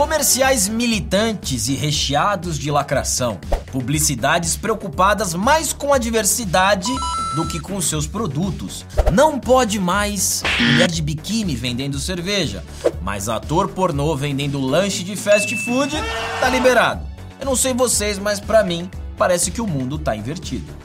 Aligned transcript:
Comerciais 0.00 0.66
militantes 0.66 1.68
e 1.68 1.74
recheados 1.74 2.58
de 2.58 2.70
lacração. 2.70 3.38
Publicidades 3.70 4.56
preocupadas 4.56 5.34
mais 5.34 5.74
com 5.74 5.92
a 5.92 5.98
diversidade 5.98 6.88
do 7.34 7.46
que 7.46 7.60
com 7.60 7.78
seus 7.82 8.06
produtos. 8.06 8.86
Não 9.12 9.38
pode 9.38 9.78
mais 9.78 10.42
mulher 10.58 10.90
de 10.90 11.02
biquíni 11.02 11.54
vendendo 11.54 12.00
cerveja, 12.00 12.64
mas 13.02 13.28
ator 13.28 13.68
pornô 13.68 14.16
vendendo 14.16 14.58
lanche 14.58 15.04
de 15.04 15.14
fast 15.16 15.54
food 15.66 15.94
tá 16.40 16.48
liberado. 16.48 17.06
Eu 17.38 17.44
não 17.44 17.54
sei 17.54 17.74
vocês, 17.74 18.18
mas 18.18 18.40
para 18.40 18.64
mim 18.64 18.90
parece 19.18 19.50
que 19.50 19.60
o 19.60 19.66
mundo 19.66 19.98
tá 19.98 20.16
invertido. 20.16 20.79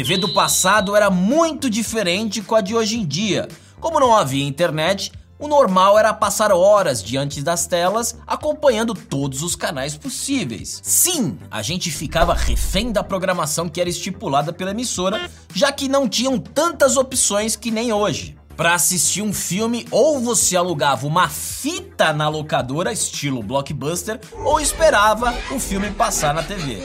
TV 0.00 0.16
do 0.16 0.30
passado 0.30 0.96
era 0.96 1.10
muito 1.10 1.68
diferente 1.68 2.40
com 2.40 2.54
a 2.54 2.62
de 2.62 2.74
hoje 2.74 2.98
em 2.98 3.04
dia. 3.04 3.46
Como 3.78 4.00
não 4.00 4.16
havia 4.16 4.46
internet, 4.46 5.12
o 5.38 5.46
normal 5.46 5.98
era 5.98 6.14
passar 6.14 6.52
horas 6.52 7.02
diante 7.04 7.42
das 7.42 7.66
telas 7.66 8.16
acompanhando 8.26 8.94
todos 8.94 9.42
os 9.42 9.54
canais 9.54 9.98
possíveis. 9.98 10.80
Sim, 10.82 11.38
a 11.50 11.60
gente 11.60 11.90
ficava 11.90 12.32
refém 12.32 12.90
da 12.90 13.04
programação 13.04 13.68
que 13.68 13.78
era 13.78 13.90
estipulada 13.90 14.54
pela 14.54 14.70
emissora, 14.70 15.30
já 15.52 15.70
que 15.70 15.86
não 15.86 16.08
tinham 16.08 16.38
tantas 16.38 16.96
opções 16.96 17.54
que 17.54 17.70
nem 17.70 17.92
hoje. 17.92 18.39
Para 18.60 18.74
assistir 18.74 19.22
um 19.22 19.32
filme, 19.32 19.86
ou 19.90 20.20
você 20.20 20.54
alugava 20.54 21.06
uma 21.06 21.30
fita 21.30 22.12
na 22.12 22.28
locadora, 22.28 22.92
estilo 22.92 23.42
blockbuster, 23.42 24.20
ou 24.44 24.60
esperava 24.60 25.32
o 25.50 25.58
filme 25.58 25.90
passar 25.90 26.34
na 26.34 26.42
TV. 26.42 26.78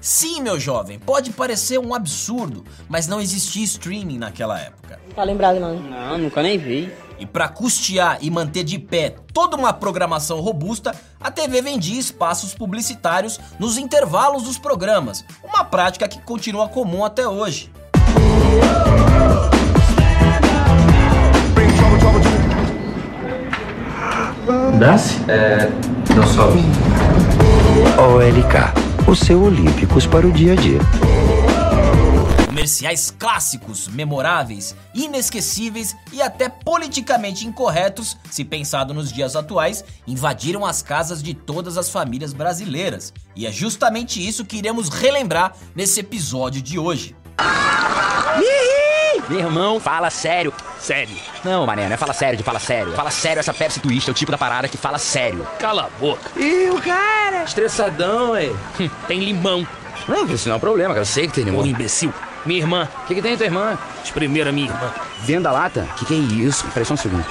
Sim, 0.00 0.42
meu 0.42 0.58
jovem, 0.58 0.98
pode 0.98 1.30
parecer 1.30 1.78
um 1.78 1.94
absurdo, 1.94 2.64
mas 2.88 3.06
não 3.06 3.20
existia 3.20 3.62
streaming 3.62 4.18
naquela 4.18 4.58
época. 4.58 4.98
Tá 5.14 5.22
lembrado, 5.22 5.60
não? 5.60 5.78
Não, 5.78 6.18
nunca 6.18 6.42
nem 6.42 6.58
vi. 6.58 6.92
E 7.16 7.24
para 7.24 7.46
custear 7.46 8.18
e 8.20 8.28
manter 8.28 8.64
de 8.64 8.80
pé 8.80 9.14
toda 9.32 9.56
uma 9.56 9.72
programação 9.72 10.40
robusta, 10.40 10.92
a 11.20 11.30
TV 11.30 11.62
vendia 11.62 12.00
espaços 12.00 12.56
publicitários 12.56 13.38
nos 13.56 13.78
intervalos 13.78 14.42
dos 14.42 14.58
programas, 14.58 15.24
uma 15.44 15.62
prática 15.62 16.08
que 16.08 16.20
continua 16.22 16.68
comum 16.68 17.04
até 17.04 17.28
hoje. 17.28 17.70
Desce? 24.78 25.18
É. 25.28 25.68
Não 26.14 26.26
sobe. 26.26 26.60
OLK, 27.98 29.08
o 29.08 29.14
seu 29.14 29.42
Olímpicos 29.42 30.06
para 30.06 30.26
o 30.26 30.32
dia 30.32 30.52
a 30.52 30.56
dia. 30.56 30.78
Comerciais 32.46 33.14
clássicos, 33.16 33.88
memoráveis, 33.88 34.74
inesquecíveis 34.94 35.96
e 36.12 36.20
até 36.20 36.48
politicamente 36.48 37.46
incorretos, 37.46 38.18
se 38.30 38.44
pensado 38.44 38.92
nos 38.92 39.12
dias 39.12 39.36
atuais, 39.36 39.84
invadiram 40.06 40.66
as 40.66 40.82
casas 40.82 41.22
de 41.22 41.32
todas 41.32 41.78
as 41.78 41.88
famílias 41.88 42.32
brasileiras. 42.32 43.14
E 43.34 43.46
é 43.46 43.52
justamente 43.52 44.26
isso 44.26 44.44
que 44.44 44.56
iremos 44.56 44.88
relembrar 44.88 45.54
nesse 45.74 46.00
episódio 46.00 46.60
de 46.60 46.78
hoje. 46.78 47.16
Meu 49.30 49.38
irmão, 49.38 49.78
fala 49.78 50.10
sério. 50.10 50.52
Sério. 50.80 51.16
Não, 51.44 51.64
mané, 51.64 51.86
não 51.86 51.94
é 51.94 51.96
fala 51.96 52.12
sério 52.12 52.36
de 52.36 52.42
fala 52.42 52.58
sério. 52.58 52.92
Fala 52.94 53.10
sério, 53.12 53.38
essa 53.38 53.54
Pepsi 53.54 53.78
Twist 53.78 54.08
é 54.08 54.10
o 54.10 54.14
tipo 54.14 54.32
da 54.32 54.36
parada 54.36 54.66
que 54.66 54.76
fala 54.76 54.98
sério. 54.98 55.46
Cala 55.60 55.84
a 55.84 56.00
boca. 56.00 56.32
Ih, 56.36 56.70
o 56.70 56.80
cara! 56.82 57.44
Estressadão, 57.44 58.32
ué. 58.32 58.50
Hum, 58.80 58.90
tem 59.06 59.20
limão. 59.20 59.64
Não, 60.08 60.26
isso 60.26 60.48
não 60.48 60.54
é 60.54 60.56
um 60.56 60.60
problema, 60.60 60.88
cara. 60.88 61.02
Eu 61.02 61.06
sei 61.06 61.28
que 61.28 61.34
tem 61.34 61.44
Ô, 61.44 61.46
limão. 61.50 61.66
imbecil. 61.66 62.12
Minha 62.44 62.58
irmã. 62.60 62.88
O 63.04 63.06
que, 63.06 63.14
que 63.14 63.22
tem 63.22 63.36
tua 63.36 63.46
irmã? 63.46 63.78
Espremeram 64.02 64.50
a 64.50 64.52
minha 64.52 64.66
irmã. 64.68 64.92
Dentro 65.24 65.44
da 65.44 65.52
lata? 65.52 65.86
O 65.92 65.94
que, 65.94 66.06
que 66.06 66.14
é 66.14 66.16
isso? 66.16 66.66
Peraí 66.74 66.84
só 66.84 66.94
um 66.94 66.96
segundo. 66.96 67.24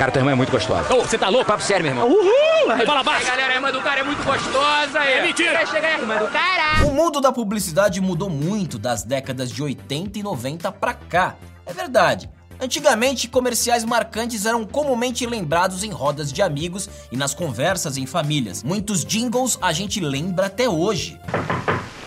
Cara, 0.00 0.10
tua 0.10 0.20
irmã 0.20 0.32
é 0.32 0.34
muito 0.34 0.50
gostosa. 0.50 0.94
Ô, 0.94 1.02
você 1.02 1.18
tá 1.18 1.28
louco? 1.28 1.44
Papo 1.44 1.62
sério, 1.62 1.84
meu 1.84 1.92
irmão. 1.92 2.08
Uhul! 2.08 2.70
Aí, 2.70 2.86
fala 2.86 3.02
baixo. 3.02 3.26
galera, 3.26 3.52
a 3.52 3.56
irmã 3.56 3.70
do 3.70 3.82
cara 3.82 4.00
é 4.00 4.02
muito 4.02 4.24
gostosa. 4.24 4.98
É 4.98 5.20
mentira. 5.20 5.52
Vai 5.52 5.66
chegar 5.66 5.88
a 5.88 5.98
irmã 5.98 6.16
do 6.16 6.28
cara. 6.28 6.86
O 6.86 6.94
mundo 6.94 7.20
da 7.20 7.30
publicidade 7.30 8.00
mudou 8.00 8.30
muito 8.30 8.78
das 8.78 9.02
décadas 9.02 9.50
de 9.52 9.62
80 9.62 10.18
e 10.18 10.22
90 10.22 10.72
pra 10.72 10.94
cá. 10.94 11.34
É 11.66 11.74
verdade. 11.74 12.30
Antigamente, 12.58 13.28
comerciais 13.28 13.84
marcantes 13.84 14.46
eram 14.46 14.64
comumente 14.64 15.26
lembrados 15.26 15.84
em 15.84 15.90
rodas 15.90 16.32
de 16.32 16.40
amigos 16.40 16.88
e 17.12 17.16
nas 17.18 17.34
conversas 17.34 17.98
em 17.98 18.06
famílias. 18.06 18.62
Muitos 18.62 19.04
jingles 19.04 19.58
a 19.60 19.70
gente 19.70 20.00
lembra 20.00 20.46
até 20.46 20.66
hoje. 20.66 21.20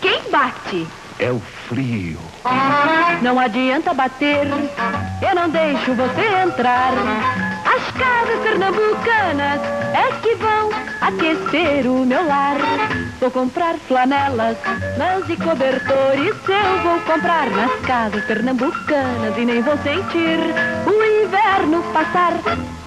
Quem 0.00 0.20
bate? 0.32 0.84
É 1.20 1.30
o 1.30 1.38
frio. 1.68 2.18
Não 3.22 3.38
adianta 3.38 3.94
bater, 3.94 4.48
eu 5.22 5.34
não 5.36 5.48
deixo 5.48 5.94
você 5.94 6.42
entrar. 6.44 7.43
As 7.94 8.00
casas 8.00 8.40
pernambucanas 8.42 9.60
é 9.94 10.20
que 10.20 10.34
vão 10.34 10.68
aquecer 11.00 11.86
o 11.88 12.04
meu 12.04 12.26
lar. 12.26 12.56
Vou 13.20 13.30
comprar 13.30 13.76
flanelas, 13.78 14.56
lãs 14.98 15.28
e 15.30 15.36
cobertores. 15.36 16.34
Eu 16.48 16.82
vou 16.82 16.98
comprar 17.02 17.48
nas 17.50 17.80
casas 17.82 18.24
pernambucanas 18.24 19.38
e 19.38 19.44
nem 19.44 19.62
vou 19.62 19.76
sentir 19.78 20.40
o 20.86 21.24
inverno 21.24 21.84
passar. 21.92 22.32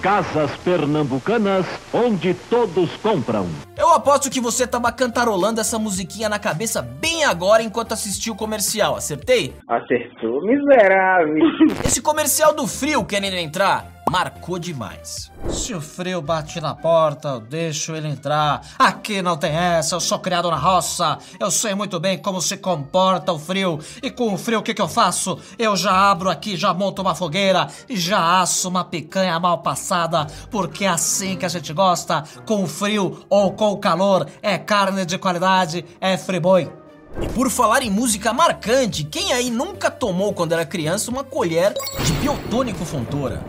Casas 0.02 0.50
pernambucanas, 0.58 1.64
onde 1.92 2.34
todos 2.34 2.90
compram. 2.96 3.48
Eu 3.78 3.88
aposto 3.94 4.30
que 4.30 4.40
você 4.40 4.66
tava 4.66 4.92
cantarolando 4.92 5.60
essa 5.60 5.78
musiquinha 5.78 6.28
na 6.28 6.38
cabeça 6.38 6.82
bem 6.82 7.24
agora 7.24 7.62
enquanto 7.62 7.92
assistiu 7.92 8.34
o 8.34 8.36
comercial, 8.36 8.94
acertei? 8.94 9.54
Acertou, 9.66 10.42
miserável. 10.42 11.38
Esse 11.82 12.02
comercial 12.02 12.54
do 12.54 12.66
frio 12.66 13.04
querendo 13.04 13.36
entrar 13.36 13.97
marcou 14.10 14.58
demais. 14.58 15.30
Se 15.50 15.74
o 15.74 15.80
frio 15.80 16.20
bate 16.20 16.60
na 16.60 16.74
porta, 16.74 17.28
eu 17.28 17.40
deixo 17.40 17.94
ele 17.94 18.08
entrar. 18.08 18.62
Aqui 18.78 19.22
não 19.22 19.36
tem 19.36 19.54
essa, 19.54 19.94
eu 19.94 20.00
sou 20.00 20.18
criado 20.18 20.50
na 20.50 20.56
roça. 20.56 21.18
Eu 21.38 21.50
sei 21.50 21.74
muito 21.74 22.00
bem 22.00 22.18
como 22.18 22.40
se 22.40 22.56
comporta 22.56 23.32
o 23.32 23.38
frio. 23.38 23.78
E 24.02 24.10
com 24.10 24.32
o 24.32 24.38
frio, 24.38 24.60
o 24.60 24.62
que, 24.62 24.74
que 24.74 24.82
eu 24.82 24.88
faço? 24.88 25.38
Eu 25.58 25.76
já 25.76 26.10
abro 26.10 26.30
aqui, 26.30 26.56
já 26.56 26.72
monto 26.72 27.02
uma 27.02 27.14
fogueira 27.14 27.68
e 27.88 27.96
já 27.96 28.40
asso 28.40 28.68
uma 28.68 28.84
picanha 28.84 29.38
mal 29.38 29.58
passada. 29.58 30.26
Porque 30.50 30.84
é 30.84 30.88
assim 30.88 31.36
que 31.36 31.46
a 31.46 31.48
gente 31.48 31.72
gosta, 31.72 32.24
com 32.46 32.62
o 32.62 32.66
frio 32.66 33.24
ou 33.28 33.52
com 33.52 33.72
o 33.72 33.78
calor. 33.78 34.26
É 34.42 34.58
carne 34.58 35.04
de 35.04 35.18
qualidade, 35.18 35.84
é 36.00 36.16
friboi. 36.16 36.77
E 37.20 37.28
por 37.28 37.50
falar 37.50 37.82
em 37.82 37.90
música 37.90 38.32
marcante, 38.32 39.02
quem 39.02 39.32
aí 39.32 39.50
nunca 39.50 39.90
tomou 39.90 40.32
quando 40.32 40.52
era 40.52 40.64
criança 40.64 41.10
uma 41.10 41.24
colher 41.24 41.74
de 42.04 42.12
biotônico 42.12 42.84
Fontoura? 42.84 43.44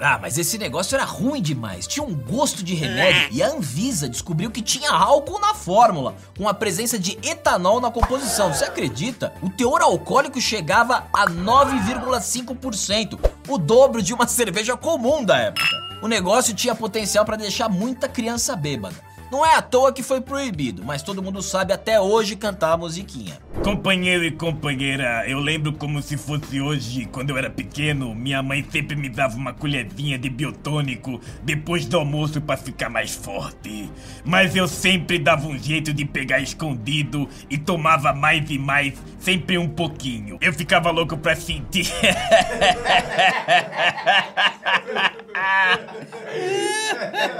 Ah, 0.00 0.16
mas 0.16 0.38
esse 0.38 0.56
negócio 0.56 0.94
era 0.94 1.04
ruim 1.04 1.42
demais, 1.42 1.86
tinha 1.86 2.06
um 2.06 2.14
gosto 2.14 2.62
de 2.62 2.72
remédio 2.72 3.28
e 3.30 3.42
a 3.42 3.48
Anvisa 3.48 4.08
descobriu 4.08 4.50
que 4.50 4.62
tinha 4.62 4.90
álcool 4.90 5.40
na 5.40 5.52
fórmula, 5.54 6.14
com 6.36 6.48
a 6.48 6.54
presença 6.54 6.98
de 6.98 7.18
etanol 7.22 7.80
na 7.80 7.90
composição. 7.90 8.54
Você 8.54 8.64
acredita? 8.64 9.34
O 9.42 9.50
teor 9.50 9.82
alcoólico 9.82 10.40
chegava 10.40 11.04
a 11.12 11.26
9,5%, 11.26 13.18
o 13.48 13.58
dobro 13.58 14.00
de 14.00 14.14
uma 14.14 14.26
cerveja 14.28 14.76
comum 14.76 15.22
da 15.24 15.36
época. 15.36 15.87
O 16.00 16.06
negócio 16.06 16.54
tinha 16.54 16.74
potencial 16.74 17.24
para 17.24 17.36
deixar 17.36 17.68
muita 17.68 18.08
criança 18.08 18.54
bêbada. 18.54 19.08
Não 19.30 19.44
é 19.44 19.56
à 19.56 19.62
toa 19.62 19.92
que 19.92 20.02
foi 20.02 20.22
proibido, 20.22 20.82
mas 20.82 21.02
todo 21.02 21.22
mundo 21.22 21.42
sabe 21.42 21.70
até 21.70 22.00
hoje 22.00 22.34
cantar 22.34 22.72
a 22.72 22.76
musiquinha. 22.78 23.38
Companheiro 23.62 24.24
e 24.24 24.30
companheira, 24.30 25.28
eu 25.28 25.38
lembro 25.38 25.74
como 25.74 26.00
se 26.00 26.16
fosse 26.16 26.62
hoje, 26.62 27.04
quando 27.12 27.28
eu 27.28 27.36
era 27.36 27.50
pequeno, 27.50 28.14
minha 28.14 28.42
mãe 28.42 28.66
sempre 28.72 28.96
me 28.96 29.10
dava 29.10 29.36
uma 29.36 29.52
colherzinha 29.52 30.16
de 30.18 30.30
biotônico 30.30 31.20
depois 31.42 31.84
do 31.84 31.98
almoço 31.98 32.40
para 32.40 32.56
ficar 32.56 32.88
mais 32.88 33.14
forte. 33.14 33.90
Mas 34.24 34.56
eu 34.56 34.66
sempre 34.66 35.18
dava 35.18 35.46
um 35.46 35.58
jeito 35.58 35.92
de 35.92 36.06
pegar 36.06 36.40
escondido 36.40 37.28
e 37.50 37.58
tomava 37.58 38.14
mais 38.14 38.48
e 38.48 38.58
mais, 38.58 38.94
sempre 39.18 39.58
um 39.58 39.68
pouquinho. 39.68 40.38
Eu 40.40 40.54
ficava 40.54 40.90
louco 40.90 41.18
pra 41.18 41.36
sentir. 41.36 41.92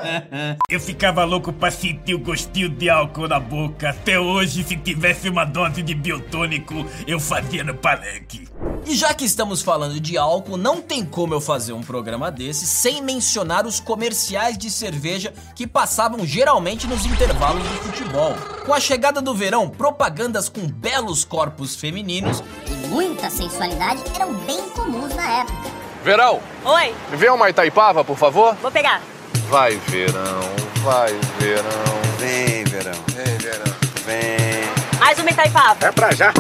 Eu 0.71 0.81
ficava 0.81 1.25
louco 1.25 1.53
pra 1.53 1.71
sentir 1.71 2.15
o 2.15 2.19
gostinho 2.19 2.69
de 2.69 2.89
álcool 2.91 3.29
na 3.29 3.41
boca. 3.41 3.91
Até 3.91 4.19
hoje, 4.19 4.65
se 4.65 4.77
tivesse 4.77 5.29
uma 5.29 5.45
dose 5.45 5.83
de 5.83 5.95
biotônico, 5.95 6.87
eu 7.07 7.19
fazia 7.19 7.65
no 7.65 7.75
palanque. 7.75 8.49
E 8.87 8.95
já 8.95 9.13
que 9.13 9.25
estamos 9.25 9.63
falando 9.63 10.01
de 10.01 10.17
álcool, 10.17 10.57
não 10.57 10.81
tem 10.81 11.05
como 11.05 11.35
eu 11.35 11.41
fazer 11.41 11.73
um 11.73 11.83
programa 11.83 12.31
desse 12.31 12.67
sem 12.67 13.03
mencionar 13.03 13.67
os 13.67 13.81
comerciais 13.81 14.57
de 14.57 14.71
cerveja 14.71 15.33
que 15.55 15.67
passavam 15.67 16.25
geralmente 16.25 16.87
nos 16.87 17.05
intervalos 17.05 17.63
do 17.63 17.77
futebol. 17.77 18.35
Com 18.65 18.73
a 18.73 18.81
chegada 18.81 19.21
do 19.21 19.35
verão, 19.35 19.69
propagandas 19.69 20.49
com 20.49 20.67
belos 20.67 21.25
corpos 21.25 21.77
femininos 21.77 22.43
e 22.67 22.87
muita 22.89 23.31
sensualidade 23.31 24.03
eram 24.15 24.35
bem 24.35 24.69
comuns 24.71 25.15
na 25.15 25.41
época. 25.41 25.71
Verão! 26.05 26.41
Oi! 26.65 26.95
Me 27.11 27.17
vê 27.17 27.29
uma 27.29 27.51
Itaipava, 27.51 28.05
por 28.05 28.17
favor? 28.17 28.55
Vou 28.57 28.71
pegar. 28.71 29.03
Vai, 29.49 29.77
verão, 29.89 30.41
vai, 30.83 31.11
verão. 31.39 32.03
Vem, 32.19 32.65
verão. 32.65 32.93
Vem, 33.15 33.39
verão. 33.39 33.75
Vem. 34.05 34.99
Mais 34.99 35.19
uma 35.19 35.31
Itaipava. 35.31 35.87
É 35.87 35.91
pra 35.91 36.15
já. 36.15 36.35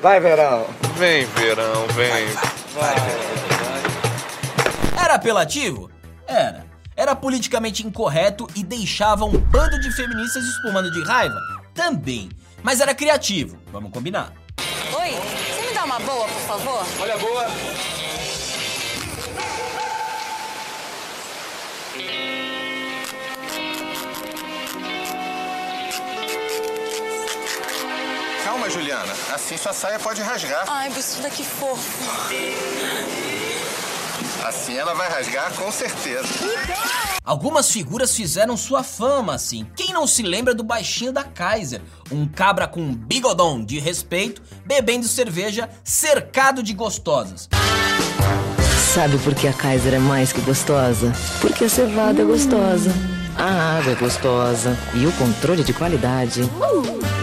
Vai, 0.00 0.20
verão. 0.20 0.64
Vem, 0.94 1.26
verão, 1.26 1.88
vem. 1.88 2.26
Vai, 2.72 2.94
Era 5.02 5.14
apelativo? 5.14 5.90
Era. 6.24 6.64
Era 6.94 7.16
politicamente 7.16 7.84
incorreto 7.84 8.46
e 8.54 8.62
deixava 8.62 9.24
um 9.24 9.36
bando 9.36 9.80
de 9.80 9.90
feministas 9.90 10.44
espumando 10.44 10.92
de 10.92 11.02
raiva? 11.02 11.36
Também. 11.74 12.30
Mas 12.62 12.80
era 12.80 12.94
criativo, 12.94 13.58
vamos 13.72 13.90
combinar. 13.90 14.32
Oi, 15.00 15.10
você 15.10 15.66
me 15.66 15.74
dá 15.74 15.84
uma 15.84 15.98
boa, 15.98 16.28
por 16.28 16.42
favor? 16.42 16.86
Olha 17.00 17.14
a 17.14 17.18
boa. 17.18 17.46
Calma, 28.66 28.70
Juliana. 28.70 29.12
Assim 29.32 29.56
sua 29.56 29.72
saia 29.72 29.98
pode 29.98 30.20
rasgar. 30.20 30.64
Ai, 30.68 30.90
buceta, 30.90 31.30
que 31.30 31.44
fofo. 31.44 32.04
Assim 34.44 34.76
ela 34.76 34.94
vai 34.94 35.08
rasgar 35.08 35.52
com 35.54 35.70
certeza. 35.70 36.28
Algumas 37.24 37.70
figuras 37.70 38.14
fizeram 38.14 38.56
sua 38.56 38.82
fama, 38.82 39.34
assim. 39.34 39.66
Quem 39.74 39.92
não 39.92 40.06
se 40.06 40.22
lembra 40.22 40.54
do 40.54 40.62
baixinho 40.62 41.12
da 41.12 41.24
Kaiser? 41.24 41.80
Um 42.10 42.26
cabra 42.26 42.66
com 42.68 42.80
um 42.80 42.94
bigodão 42.94 43.64
de 43.64 43.78
respeito, 43.78 44.42
bebendo 44.64 45.06
cerveja, 45.06 45.68
cercado 45.82 46.62
de 46.62 46.72
gostosas. 46.72 47.48
Sabe 48.94 49.18
por 49.18 49.34
que 49.34 49.48
a 49.48 49.52
Kaiser 49.52 49.94
é 49.94 49.98
mais 49.98 50.32
que 50.32 50.40
gostosa? 50.40 51.12
Porque 51.40 51.64
a 51.64 51.68
cevada 51.68 52.22
é 52.22 52.24
gostosa, 52.24 52.90
a 53.38 53.78
água 53.78 53.92
é 53.92 53.94
gostosa 53.94 54.76
e 54.94 55.06
o 55.06 55.12
controle 55.12 55.62
de 55.62 55.72
qualidade 55.72 56.42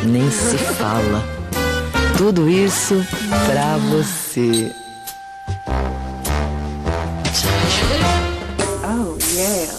nem 0.06 0.30
se 0.30 0.57
fala. 0.57 1.24
Tudo 2.18 2.50
isso 2.50 2.95
pra 3.48 3.77
você. 3.77 4.71
Oh, 8.83 9.18
yeah. 9.33 9.74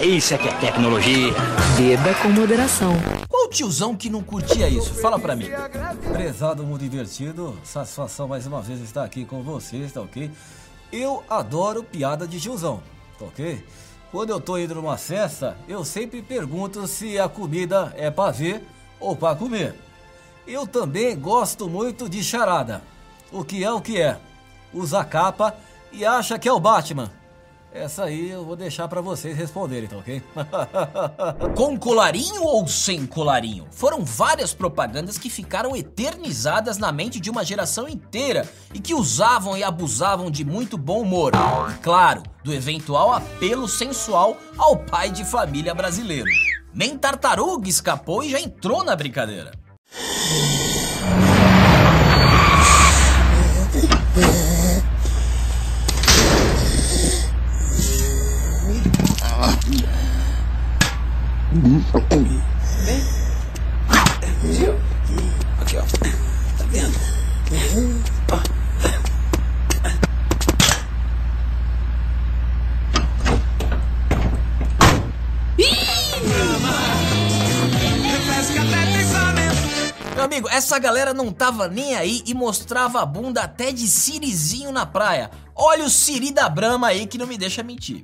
Isso 0.00 0.34
é 0.34 0.38
que 0.38 0.48
é 0.48 0.52
tecnologia. 0.52 1.32
Beba 1.78 2.14
com 2.22 2.28
moderação. 2.28 2.94
Qual 3.28 3.48
tiozão 3.48 3.96
que 3.96 4.10
não 4.10 4.22
curtia 4.22 4.68
isso? 4.68 4.94
Fala 4.94 5.18
pra 5.18 5.34
mim. 5.34 5.48
Prezado 6.12 6.62
mundo 6.62 6.80
divertido, 6.80 7.56
satisfação 7.64 8.28
mais 8.28 8.46
uma 8.46 8.60
vez 8.60 8.80
estar 8.80 9.02
aqui 9.02 9.24
com 9.24 9.42
vocês, 9.42 9.92
tá 9.92 10.02
ok? 10.02 10.30
Eu 10.96 11.24
adoro 11.28 11.82
piada 11.82 12.24
de 12.24 12.40
tiozão, 12.40 12.80
tá 13.18 13.24
ok? 13.24 13.66
Quando 14.12 14.30
eu 14.30 14.40
tô 14.40 14.56
indo 14.56 14.76
numa 14.76 14.96
festa, 14.96 15.58
eu 15.66 15.84
sempre 15.84 16.22
pergunto 16.22 16.86
se 16.86 17.18
a 17.18 17.28
comida 17.28 17.92
é 17.96 18.12
pra 18.12 18.30
ver 18.30 18.64
ou 19.00 19.16
pra 19.16 19.34
comer. 19.34 19.74
Eu 20.46 20.68
também 20.68 21.18
gosto 21.18 21.68
muito 21.68 22.08
de 22.08 22.22
charada. 22.22 22.80
O 23.32 23.42
que 23.44 23.64
é 23.64 23.72
o 23.72 23.80
que 23.80 24.00
é? 24.00 24.20
Usa 24.72 25.04
capa 25.04 25.56
e 25.90 26.04
acha 26.04 26.38
que 26.38 26.48
é 26.48 26.52
o 26.52 26.60
Batman. 26.60 27.10
Essa 27.74 28.04
aí 28.04 28.30
eu 28.30 28.44
vou 28.44 28.54
deixar 28.54 28.86
pra 28.86 29.00
vocês 29.00 29.36
responderem, 29.36 29.88
tá 29.88 29.96
ok? 29.96 30.22
Com 31.56 31.76
colarinho 31.76 32.44
ou 32.44 32.68
sem 32.68 33.04
colarinho? 33.04 33.66
Foram 33.72 34.04
várias 34.04 34.54
propagandas 34.54 35.18
que 35.18 35.28
ficaram 35.28 35.74
eternizadas 35.74 36.78
na 36.78 36.92
mente 36.92 37.18
de 37.18 37.28
uma 37.28 37.44
geração 37.44 37.88
inteira 37.88 38.48
e 38.72 38.78
que 38.78 38.94
usavam 38.94 39.56
e 39.56 39.64
abusavam 39.64 40.30
de 40.30 40.44
muito 40.44 40.78
bom 40.78 41.00
humor. 41.00 41.32
E 41.34 41.78
claro, 41.82 42.22
do 42.44 42.54
eventual 42.54 43.12
apelo 43.12 43.66
sensual 43.66 44.36
ao 44.56 44.76
pai 44.76 45.10
de 45.10 45.24
família 45.24 45.74
brasileiro. 45.74 46.30
Nem 46.72 46.96
tartaruga 46.96 47.68
escapou 47.68 48.22
e 48.22 48.30
já 48.30 48.40
entrou 48.40 48.84
na 48.84 48.94
brincadeira. 48.94 49.50
Aqui, 65.60 65.76
ó. 65.76 65.82
Tá 66.58 66.64
vendo? 66.68 66.98
Meu 80.16 80.24
amigo, 80.24 80.48
essa 80.48 80.76
galera 80.80 81.14
não 81.14 81.30
tava 81.30 81.68
nem 81.68 81.94
aí 81.94 82.20
e 82.26 82.34
mostrava 82.34 83.00
a 83.00 83.06
bunda 83.06 83.42
até 83.42 83.70
de 83.70 83.86
sirizinho 83.86 84.72
na 84.72 84.84
praia. 84.84 85.30
Olha 85.54 85.84
o 85.84 85.90
siri 85.90 86.32
da 86.32 86.48
Brahma 86.48 86.88
aí 86.88 87.06
que 87.06 87.16
não 87.16 87.28
me 87.28 87.38
deixa 87.38 87.62
mentir. 87.62 88.02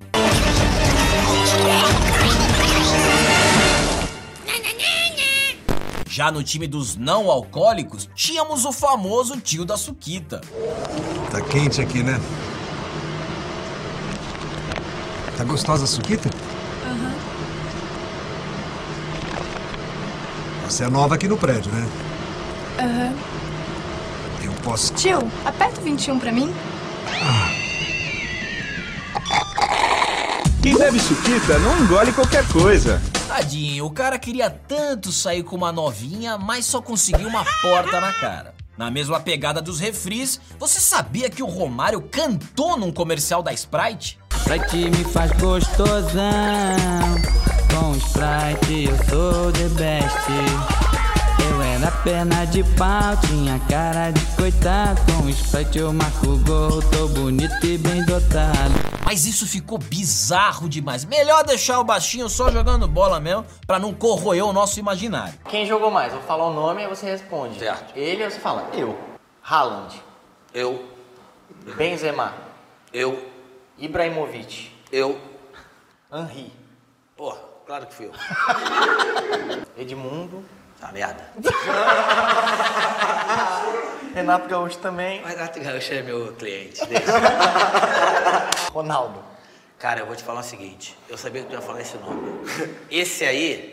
Já 6.11 6.33
no 6.33 6.43
time 6.43 6.67
dos 6.67 6.97
não 6.97 7.31
alcoólicos, 7.31 8.11
tínhamos 8.17 8.65
o 8.65 8.73
famoso 8.73 9.37
tio 9.37 9.65
da 9.65 9.77
Suquita. 9.77 10.41
Tá 11.31 11.41
quente 11.41 11.81
aqui, 11.81 12.03
né? 12.03 12.21
Tá 15.37 15.45
gostosa 15.45 15.85
a 15.85 15.87
suquita? 15.87 16.29
Aham. 16.85 17.15
Você 20.69 20.83
é 20.83 20.89
nova 20.89 21.15
aqui 21.15 21.29
no 21.29 21.37
prédio, 21.37 21.71
né? 21.71 21.89
Aham. 22.81 23.15
Eu 24.43 24.53
posso. 24.65 24.93
Tio, 24.95 25.31
aperta 25.45 25.81
o 25.81 25.85
21 25.85 26.19
pra 26.19 26.33
mim. 26.33 26.53
Quem 30.61 30.77
bebe 30.77 30.99
suquita 30.99 31.57
não 31.61 31.85
engole 31.85 32.13
qualquer 32.13 32.45
coisa. 32.49 33.01
Tadinho, 33.31 33.87
o 33.87 33.91
cara 33.93 34.19
queria 34.19 34.51
tanto 34.51 35.13
sair 35.13 35.45
com 35.45 35.55
uma 35.55 35.71
novinha, 35.71 36.37
mas 36.37 36.67
só 36.67 36.83
conseguiu 36.83 37.29
uma 37.29 37.45
porta 37.63 38.01
na 38.01 38.13
cara. 38.13 38.53
Na 38.77 38.91
mesma 38.91 39.21
pegada 39.21 39.63
dos 39.63 39.79
refris, 39.79 40.41
você 40.59 40.81
sabia 40.81 41.31
que 41.31 41.41
o 41.41 41.47
Romário 41.47 42.03
cantou 42.03 42.77
num 42.77 42.91
comercial 42.91 43.41
da 43.41 43.53
Sprite? 43.53 44.19
Sprite 44.33 44.91
me 44.91 45.05
faz 45.05 45.31
gostosão. 45.39 45.95
Com 47.73 47.97
Sprite 47.99 48.89
eu 48.89 48.97
sou 49.09 49.53
the 49.53 49.69
best. 49.81 50.90
Era 51.81 51.91
perna 52.03 52.45
de 52.45 52.63
pau, 52.77 53.17
tinha 53.27 53.59
cara 53.61 54.11
de 54.11 54.21
coitado. 54.37 55.01
Com 55.15 55.31
Sprite 55.31 55.79
eu 55.79 55.91
marco 55.95 56.37
gol, 56.45 56.83
tô 56.91 57.09
bonito 57.09 57.65
e 57.65 57.79
bem 57.79 58.05
dotado. 58.05 58.75
Mas 59.03 59.25
isso 59.25 59.47
ficou 59.47 59.79
bizarro 59.79 60.69
demais. 60.69 61.07
Melhor 61.07 61.43
deixar 61.43 61.81
o 61.81 61.85
baixinho 61.85 62.29
só 62.29 62.51
jogando 62.51 62.87
bola 62.87 63.19
mesmo, 63.19 63.47
pra 63.67 63.79
não 63.79 63.95
corroer 63.95 64.45
o 64.45 64.53
nosso 64.53 64.79
imaginário. 64.79 65.33
Quem 65.49 65.65
jogou 65.65 65.91
mais? 65.91 66.13
Vou 66.13 66.21
falar 66.21 66.49
o 66.49 66.53
nome 66.53 66.83
e 66.83 66.87
você 66.87 67.07
responde. 67.07 67.59
Certo. 67.59 67.97
Ele 67.97 68.25
ou 68.25 68.31
você 68.31 68.39
fala? 68.39 68.69
Eu. 68.75 68.99
Haaland. 69.43 69.99
Eu. 70.53 70.85
Benzema. 71.79 72.35
Eu. 72.93 73.27
Ibrahimovic. 73.79 74.71
Eu. 74.93 75.19
Henri. 76.13 76.53
Pô, 77.17 77.35
claro 77.65 77.87
que 77.87 77.95
fui 77.95 78.05
eu. 78.05 78.13
Edmundo. 79.83 80.45
Tá 80.81 80.91
merda. 80.93 81.23
Renato 84.15 84.49
Gaúcho 84.49 84.79
também. 84.79 85.23
Renato 85.23 85.61
Gaúcho 85.61 85.93
é 85.93 86.03
meu 86.03 86.33
cliente. 86.33 86.81
Ronaldo. 88.73 89.23
Cara, 89.79 90.01
eu 90.01 90.07
vou 90.07 90.17
te 90.17 90.23
falar 90.23 90.41
o 90.41 90.43
seguinte. 90.43 90.97
Eu 91.09 91.17
sabia 91.17 91.43
que 91.43 91.49
tu 91.49 91.55
ia 91.55 91.61
falar 91.61 91.81
esse 91.83 91.97
nome. 91.99 92.41
Esse 92.91 93.25
aí 93.25 93.70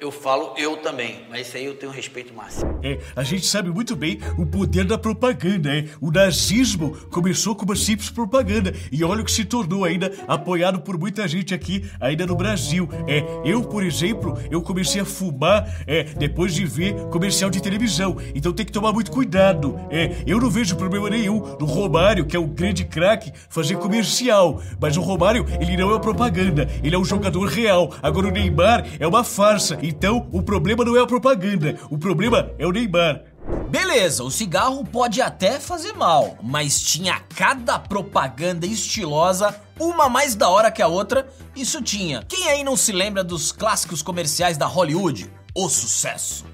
Eu 0.00 0.12
falo 0.12 0.54
eu 0.56 0.76
também, 0.76 1.22
mas 1.28 1.48
isso 1.48 1.56
aí 1.56 1.64
eu 1.64 1.74
tenho 1.74 1.90
respeito 1.90 2.32
máximo. 2.32 2.78
É, 2.84 3.00
a 3.16 3.24
gente 3.24 3.44
sabe 3.44 3.68
muito 3.68 3.96
bem 3.96 4.20
o 4.38 4.46
poder 4.46 4.84
da 4.84 4.96
propaganda, 4.96 5.76
é. 5.76 5.86
O 6.00 6.12
nazismo 6.12 6.96
começou 7.10 7.56
com 7.56 7.64
uma 7.64 7.74
simples 7.74 8.08
propaganda 8.08 8.72
e 8.92 9.02
olha 9.02 9.22
o 9.22 9.24
que 9.24 9.32
se 9.32 9.44
tornou 9.44 9.84
ainda 9.84 10.12
apoiado 10.28 10.78
por 10.82 10.96
muita 10.96 11.26
gente 11.26 11.52
aqui, 11.52 11.90
ainda 11.98 12.24
no 12.24 12.36
Brasil. 12.36 12.88
É, 13.08 13.24
eu, 13.44 13.64
por 13.64 13.82
exemplo, 13.82 14.38
eu 14.48 14.62
comecei 14.62 15.00
a 15.00 15.04
fumar 15.04 15.68
é, 15.84 16.04
depois 16.04 16.54
de 16.54 16.64
ver 16.64 16.94
comercial 17.08 17.50
de 17.50 17.60
televisão, 17.60 18.18
então 18.36 18.52
tem 18.52 18.64
que 18.64 18.70
tomar 18.70 18.92
muito 18.92 19.10
cuidado. 19.10 19.80
É, 19.90 20.22
eu 20.24 20.38
não 20.40 20.48
vejo 20.48 20.76
problema 20.76 21.10
nenhum 21.10 21.40
no 21.58 21.66
Romário, 21.66 22.24
que 22.24 22.36
é 22.36 22.38
um 22.38 22.46
grande 22.46 22.84
craque, 22.84 23.32
fazer 23.48 23.76
comercial, 23.78 24.62
mas 24.80 24.96
o 24.96 25.00
Romário, 25.00 25.44
ele 25.60 25.76
não 25.76 25.92
é 25.92 25.98
propaganda, 25.98 26.70
ele 26.84 26.94
é 26.94 26.98
um 26.98 27.04
jogador 27.04 27.46
real. 27.46 27.92
Agora 28.00 28.28
o 28.28 28.30
Neymar 28.30 28.86
é 29.00 29.06
uma 29.06 29.24
farsa, 29.24 29.76
então 29.88 30.28
o 30.32 30.42
problema 30.42 30.84
não 30.84 30.96
é 30.96 31.00
a 31.00 31.06
propaganda, 31.06 31.78
o 31.90 31.98
problema 31.98 32.50
é 32.58 32.66
o 32.66 32.70
Neymar. 32.70 33.22
Beleza, 33.70 34.22
o 34.22 34.30
cigarro 34.30 34.84
pode 34.84 35.20
até 35.20 35.58
fazer 35.58 35.92
mal, 35.92 36.36
mas 36.42 36.80
tinha 36.82 37.20
cada 37.34 37.78
propaganda 37.78 38.66
estilosa, 38.66 39.54
uma 39.78 40.08
mais 40.08 40.34
da 40.34 40.48
hora 40.48 40.70
que 40.70 40.82
a 40.82 40.88
outra, 40.88 41.28
isso 41.56 41.82
tinha. 41.82 42.22
Quem 42.28 42.48
aí 42.48 42.62
não 42.62 42.76
se 42.76 42.92
lembra 42.92 43.24
dos 43.24 43.52
clássicos 43.52 44.02
comerciais 44.02 44.56
da 44.56 44.66
Hollywood? 44.66 45.30
O 45.54 45.68
sucesso. 45.68 46.44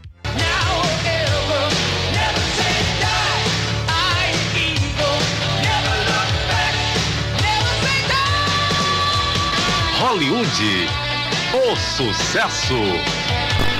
Hollywood, 10.01 10.89
o 11.55 11.77
sucesso. 11.77 13.24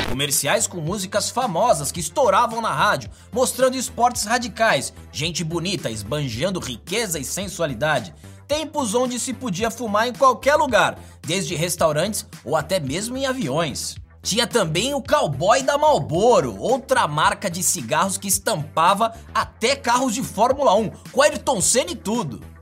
Comerciais 0.09 0.67
com 0.67 0.81
músicas 0.81 1.31
famosas 1.31 1.91
que 1.91 2.01
estouravam 2.01 2.61
na 2.61 2.73
rádio, 2.73 3.11
mostrando 3.33 3.77
esportes 3.77 4.25
radicais, 4.25 4.93
gente 5.11 5.43
bonita 5.43 5.91
esbanjando 5.91 6.61
riqueza 6.61 7.19
e 7.19 7.25
sensualidade. 7.25 8.15
Tempos 8.47 8.95
onde 8.95 9.19
se 9.19 9.33
podia 9.33 9.71
fumar 9.71 10.07
em 10.07 10.13
qualquer 10.13 10.57
lugar, 10.57 10.99
desde 11.23 11.55
restaurantes 11.55 12.27
ou 12.45 12.55
até 12.55 12.79
mesmo 12.79 13.17
em 13.17 13.27
aviões. 13.27 13.97
Tinha 14.23 14.47
também 14.47 14.95
o 14.95 15.03
Cowboy 15.03 15.63
da 15.63 15.77
Marlboro, 15.77 16.57
outra 16.59 17.07
marca 17.09 17.51
de 17.51 17.63
cigarros 17.63 18.17
que 18.17 18.29
estampava 18.29 19.13
até 19.35 19.75
carros 19.77 20.15
de 20.15 20.23
Fórmula 20.23 20.75
1, 20.75 20.91
com 21.13 21.23
Ayrton 21.23 21.61
Senna 21.61 21.91
e 21.91 21.97
tudo. 21.97 22.54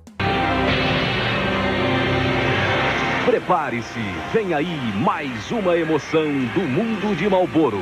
Prepare-se, 3.25 4.01
vem 4.33 4.53
aí 4.53 4.77
mais 4.97 5.53
uma 5.53 5.77
emoção 5.77 6.25
do 6.53 6.61
mundo 6.63 7.15
de 7.15 7.29
Malboro. 7.31 7.79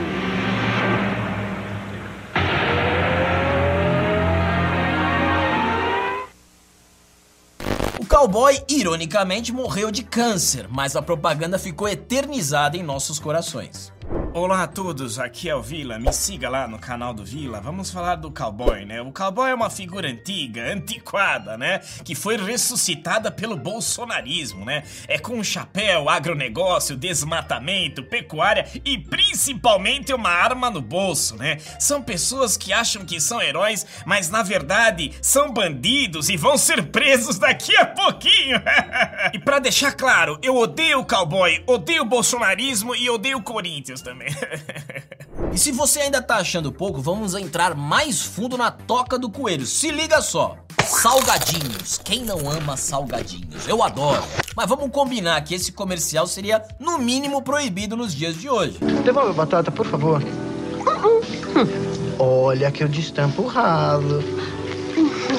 O 7.99 8.07
cowboy, 8.07 8.63
ironicamente, 8.69 9.51
morreu 9.51 9.91
de 9.91 10.03
câncer, 10.03 10.67
mas 10.69 10.95
a 10.95 11.01
propaganda 11.01 11.59
ficou 11.59 11.89
eternizada 11.89 12.77
em 12.77 12.83
nossos 12.83 13.19
corações. 13.19 13.91
Olá 14.33 14.63
a 14.63 14.67
todos, 14.69 15.19
aqui 15.19 15.49
é 15.49 15.57
o 15.57 15.61
Vila, 15.61 15.99
me 15.99 16.13
siga 16.13 16.49
lá 16.49 16.69
no 16.69 16.79
canal 16.79 17.13
do 17.13 17.25
Vila. 17.25 17.61
Vamos 17.61 17.91
falar 17.91 18.15
do 18.15 18.31
cowboy, 18.31 18.85
né? 18.85 19.03
O 19.03 19.11
cowboy 19.11 19.51
é 19.51 19.55
uma 19.55 19.69
figura 19.69 20.09
antiga, 20.09 20.73
antiquada, 20.73 21.59
né? 21.59 21.81
Que 22.05 22.15
foi 22.15 22.37
ressuscitada 22.37 23.33
pelo 23.33 23.57
bolsonarismo, 23.57 24.65
né? 24.65 24.85
É 25.09 25.19
com 25.19 25.43
chapéu, 25.43 26.09
agronegócio, 26.09 26.97
desmatamento, 26.97 28.05
pecuária 28.05 28.69
e 28.85 28.97
principalmente 28.97 30.15
uma 30.15 30.31
arma 30.31 30.71
no 30.71 30.81
bolso, 30.81 31.37
né? 31.37 31.57
São 31.81 32.01
pessoas 32.01 32.57
que 32.57 32.73
acham 32.73 33.05
que 33.05 33.21
são 33.21 33.43
heróis, 33.43 33.85
mas 34.07 34.31
na 34.31 34.45
verdade 34.45 35.13
são 35.21 35.53
bandidos 35.53 36.29
e 36.29 36.37
vão 36.37 36.57
ser 36.57 36.85
presos 36.85 37.37
daqui 37.37 37.77
a 37.77 37.85
pouquinho. 37.85 38.63
e 39.35 39.41
pra 39.41 39.59
deixar 39.59 39.93
claro, 39.93 40.39
eu 40.41 40.57
odeio 40.57 41.01
o 41.01 41.05
cowboy, 41.05 41.65
odeio 41.67 42.03
o 42.03 42.09
bolsonarismo 42.09 42.95
e 42.95 43.11
odeio 43.11 43.39
o 43.39 43.43
Corinthians 43.43 44.01
também. 44.01 44.20
E 45.53 45.59
se 45.59 45.73
você 45.73 46.01
ainda 46.01 46.23
tá 46.23 46.37
achando 46.37 46.71
pouco, 46.71 47.01
vamos 47.01 47.35
entrar 47.35 47.75
mais 47.75 48.23
fundo 48.23 48.57
na 48.57 48.71
toca 48.71 49.19
do 49.19 49.29
coelho. 49.29 49.67
Se 49.67 49.91
liga 49.91 50.23
só. 50.23 50.57
Salgadinhos. 50.85 51.99
Quem 52.05 52.25
não 52.25 52.49
ama 52.49 52.77
salgadinhos? 52.77 53.67
Eu 53.67 53.83
adoro. 53.83 54.23
Mas 54.55 54.69
vamos 54.69 54.91
combinar 54.91 55.41
que 55.43 55.55
esse 55.55 55.73
comercial 55.73 56.27
seria 56.27 56.63
no 56.79 56.99
mínimo 56.99 57.43
proibido 57.43 57.97
nos 57.97 58.15
dias 58.15 58.37
de 58.37 58.49
hoje. 58.49 58.79
Devolve 59.05 59.31
a 59.31 59.35
batata, 59.35 59.73
por 59.73 59.87
favor. 59.87 60.23
Olha 62.19 62.71
que 62.71 62.85
eu 62.85 62.89
destampo 62.89 63.43
o 63.43 63.47
ralo. 63.47 64.23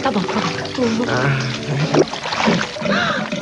Tá 0.01 0.11
bom, 0.11 0.21
tá 0.23 0.33
bom. 3.29 3.35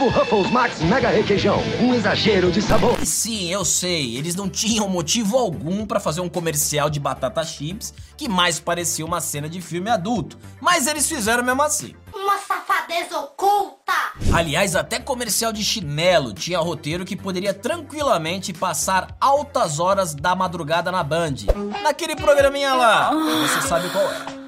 Novo 0.00 0.18
Ruffles 0.18 0.50
Max 0.50 0.80
Mega 0.80 1.10
Requeijão. 1.10 1.62
Um 1.78 1.94
exagero 1.94 2.50
de 2.50 2.62
sabor. 2.62 2.98
E 3.02 3.04
sim, 3.04 3.52
eu 3.52 3.66
sei, 3.66 4.16
eles 4.16 4.34
não 4.34 4.48
tinham 4.48 4.88
motivo 4.88 5.36
algum 5.36 5.84
pra 5.84 6.00
fazer 6.00 6.22
um 6.22 6.28
comercial 6.28 6.88
de 6.88 6.98
batata 6.98 7.44
chips 7.44 7.92
que 8.16 8.26
mais 8.26 8.58
parecia 8.58 9.04
uma 9.04 9.20
cena 9.20 9.46
de 9.46 9.60
filme 9.60 9.90
adulto. 9.90 10.38
Mas 10.58 10.86
eles 10.86 11.06
fizeram 11.06 11.42
mesmo 11.42 11.60
assim. 11.60 11.94
Uma 12.14 12.38
safadeza 12.38 13.18
oculta! 13.18 13.92
Aliás, 14.32 14.74
até 14.74 14.98
comercial 14.98 15.52
de 15.52 15.62
chinelo 15.62 16.32
tinha 16.32 16.58
roteiro 16.58 17.04
que 17.04 17.14
poderia 17.14 17.52
tranquilamente 17.52 18.54
passar 18.54 19.14
altas 19.20 19.78
horas 19.78 20.14
da 20.14 20.34
madrugada 20.34 20.90
na 20.90 21.02
Band. 21.02 21.34
Naquele 21.82 22.16
programinha 22.16 22.72
lá, 22.72 23.10
você 23.12 23.68
sabe 23.68 23.90
qual 23.90 24.10
é. 24.10 24.40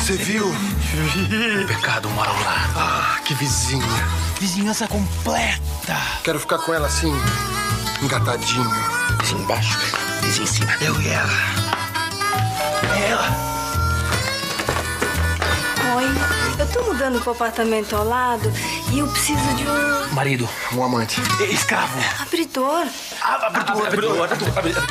Você 0.00 0.16
viu? 0.16 0.46
O 0.92 1.66
pecado 1.68 2.08
mora 2.10 2.30
ao 2.30 2.36
lado. 2.40 2.72
Ah, 2.76 3.20
que 3.24 3.32
vizinha. 3.34 3.86
Vizinhança 4.40 4.88
completa. 4.88 5.96
Quero 6.24 6.40
ficar 6.40 6.58
com 6.58 6.74
ela 6.74 6.88
assim, 6.88 7.12
engatadinho. 8.02 8.68
Vizinho 9.20 9.42
embaixo, 9.42 9.78
vizinho 10.20 10.42
em 10.42 10.46
cima. 10.46 10.72
Eu 10.80 11.00
e 11.00 11.08
ela. 11.08 11.30
Ela. 13.08 13.50
Oi, 15.96 16.06
eu 16.58 16.66
tô 16.72 16.82
mudando 16.82 17.20
pro 17.22 17.32
apartamento 17.32 17.94
ao 17.94 18.04
lado 18.04 18.52
e 18.92 18.98
eu 18.98 19.06
preciso 19.06 19.54
de 19.54 19.64
um 19.64 20.14
Marido. 20.14 20.48
Um 20.72 20.82
amante. 20.82 21.20
Escravo. 21.52 21.96
abridor. 22.20 22.84
Abridor, 23.22 23.86
abridor, 23.86 24.58
abridor. 24.58 24.82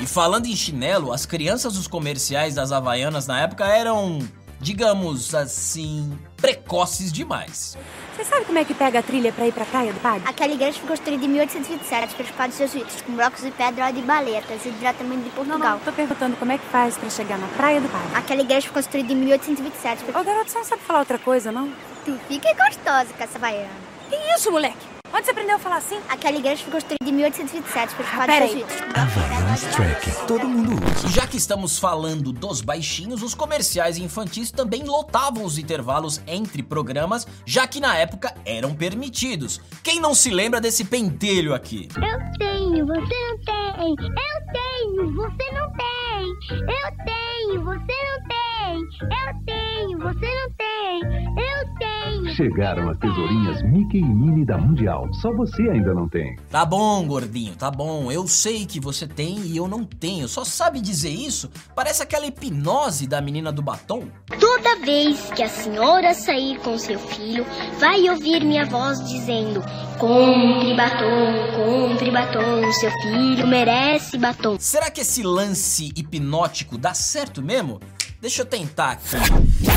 E 0.00 0.06
falando 0.06 0.46
em 0.46 0.56
chinelo, 0.56 1.12
as 1.12 1.26
crianças 1.26 1.74
dos 1.74 1.86
comerciais 1.86 2.54
das 2.54 2.72
Havaianas 2.72 3.26
na 3.26 3.42
época 3.42 3.66
eram, 3.66 4.18
digamos 4.60 5.34
assim, 5.34 6.16
precoces 6.36 7.10
demais. 7.10 7.76
Você 8.14 8.24
sabe 8.24 8.44
como 8.44 8.58
é 8.58 8.64
que 8.64 8.74
pega 8.74 8.98
a 8.98 9.02
trilha 9.02 9.32
pra 9.32 9.46
ir 9.46 9.52
pra 9.52 9.64
praia 9.64 9.92
do 9.92 10.00
Padre? 10.00 10.22
Aquela 10.26 10.52
igreja 10.52 10.78
foi 10.78 10.88
construída 10.88 11.24
em 11.24 11.28
1827 11.28 12.14
pelos 12.14 12.30
padres 12.32 12.58
jesuítas, 12.58 13.00
com 13.00 13.12
blocos 13.12 13.42
de 13.42 13.50
pedra 13.50 13.90
de 13.90 14.02
baletas 14.02 14.64
e 14.66 14.70
diretamente 14.70 15.24
de 15.24 15.30
Portugal. 15.30 15.58
Não, 15.58 15.70
não, 15.70 15.78
tô 15.78 15.92
perguntando 15.92 16.36
como 16.36 16.52
é 16.52 16.58
que 16.58 16.66
faz 16.66 16.98
pra 16.98 17.08
chegar 17.08 17.38
na 17.38 17.48
praia 17.48 17.80
do 17.80 17.88
Padre. 17.88 18.08
Aquela 18.14 18.42
igreja 18.42 18.66
foi 18.66 18.74
construída 18.74 19.12
em 19.12 19.16
1827 19.16 20.04
pelos... 20.04 20.20
Ô, 20.20 20.24
garoto, 20.24 20.50
você 20.50 20.58
não 20.58 20.64
sabe 20.64 20.82
falar 20.82 20.98
outra 21.00 21.18
coisa, 21.18 21.50
não? 21.50 21.72
Tu 22.04 22.18
fica 22.28 22.52
gostosa 22.54 23.12
com 23.16 23.24
essa 23.24 23.38
baiana. 23.38 23.70
Que 24.10 24.16
isso, 24.36 24.50
moleque? 24.50 24.89
Onde 25.12 25.24
você 25.24 25.30
aprendeu 25.32 25.56
a 25.56 25.58
falar 25.58 25.76
assim? 25.78 25.98
Aquela 26.08 26.36
igreja 26.38 26.62
foi 26.62 26.72
construída 26.72 27.04
em 27.04 27.12
1827 27.12 27.94
pelos 27.96 28.12
Ah, 28.12 28.16
padres 28.16 28.34
peraí. 28.38 28.48
jesuítas. 28.50 28.82
Havaianas 28.94 29.60
Track, 29.74 30.26
todo 30.26 30.48
mundo 30.48 30.72
usa. 30.96 31.08
Já 31.08 31.26
que 31.26 31.36
estamos 31.36 31.78
falando 31.78 32.32
dos 32.32 32.60
baixinhos, 32.60 33.22
os 33.22 33.34
comerciais 33.34 33.98
infantis 33.98 34.50
também 34.52 34.84
lotavam 34.84 35.44
os 35.44 35.58
intervalos 35.58 36.20
entre 36.26 36.62
programas, 36.62 37.26
já 37.44 37.66
que 37.66 37.80
na 37.80 37.96
época 37.96 38.32
eram 38.44 38.74
permitidos. 38.74 39.60
Quem 39.82 40.00
não 40.00 40.14
se 40.14 40.30
lembra 40.30 40.60
desse 40.60 40.84
pentelho 40.84 41.54
aqui? 41.54 41.88
Eu 41.96 42.38
tenho, 42.38 42.86
você 42.86 43.00
não 43.00 43.38
tem. 43.44 43.90
Eu 43.90 44.52
tenho, 44.52 45.14
você 45.14 45.52
não 45.52 45.72
tem. 45.72 46.60
Eu 46.60 47.04
tenho, 47.04 47.64
você 47.64 47.76
não 47.76 48.28
tem. 48.28 48.49
Eu 48.68 49.44
tenho, 49.46 49.98
você 49.98 50.26
não 50.26 50.50
tem. 50.56 51.24
Eu 51.36 51.74
tenho. 51.78 52.34
Chegaram 52.34 52.90
as 52.90 52.98
tesourinhas 52.98 53.62
Mickey 53.62 53.98
e 53.98 54.04
Minnie 54.04 54.44
da 54.44 54.58
Mundial. 54.58 55.12
Só 55.14 55.32
você 55.32 55.62
ainda 55.62 55.94
não 55.94 56.08
tem. 56.08 56.36
Tá 56.50 56.64
bom, 56.64 57.06
gordinho, 57.06 57.56
tá 57.56 57.70
bom. 57.70 58.12
Eu 58.12 58.26
sei 58.28 58.66
que 58.66 58.78
você 58.78 59.06
tem 59.06 59.40
e 59.40 59.56
eu 59.56 59.66
não 59.66 59.84
tenho. 59.84 60.28
Só 60.28 60.44
sabe 60.44 60.80
dizer 60.80 61.10
isso? 61.10 61.50
Parece 61.74 62.02
aquela 62.02 62.26
hipnose 62.26 63.06
da 63.06 63.20
menina 63.20 63.50
do 63.50 63.62
batom. 63.62 64.08
Toda 64.38 64.76
vez 64.76 65.30
que 65.30 65.42
a 65.42 65.48
senhora 65.48 66.14
sair 66.14 66.58
com 66.60 66.78
seu 66.78 66.98
filho, 66.98 67.44
vai 67.78 68.08
ouvir 68.08 68.44
minha 68.44 68.66
voz 68.66 69.00
dizendo: 69.08 69.62
Compre 69.98 70.74
batom, 70.76 71.56
compre 71.56 72.10
batom, 72.10 72.72
seu 72.72 72.90
filho 73.02 73.46
merece 73.46 74.18
batom. 74.18 74.56
Será 74.58 74.90
que 74.90 75.00
esse 75.00 75.22
lance 75.22 75.92
hipnótico 75.96 76.78
dá 76.78 76.94
certo 76.94 77.42
mesmo? 77.42 77.80
Deixa 78.20 78.42
eu 78.42 78.46
tentar 78.46 78.90
aqui. 78.90 79.16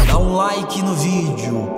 Dá 0.05 0.17
um 0.17 0.33
like 0.35 0.81
no 0.81 0.93
vídeo. 0.95 1.69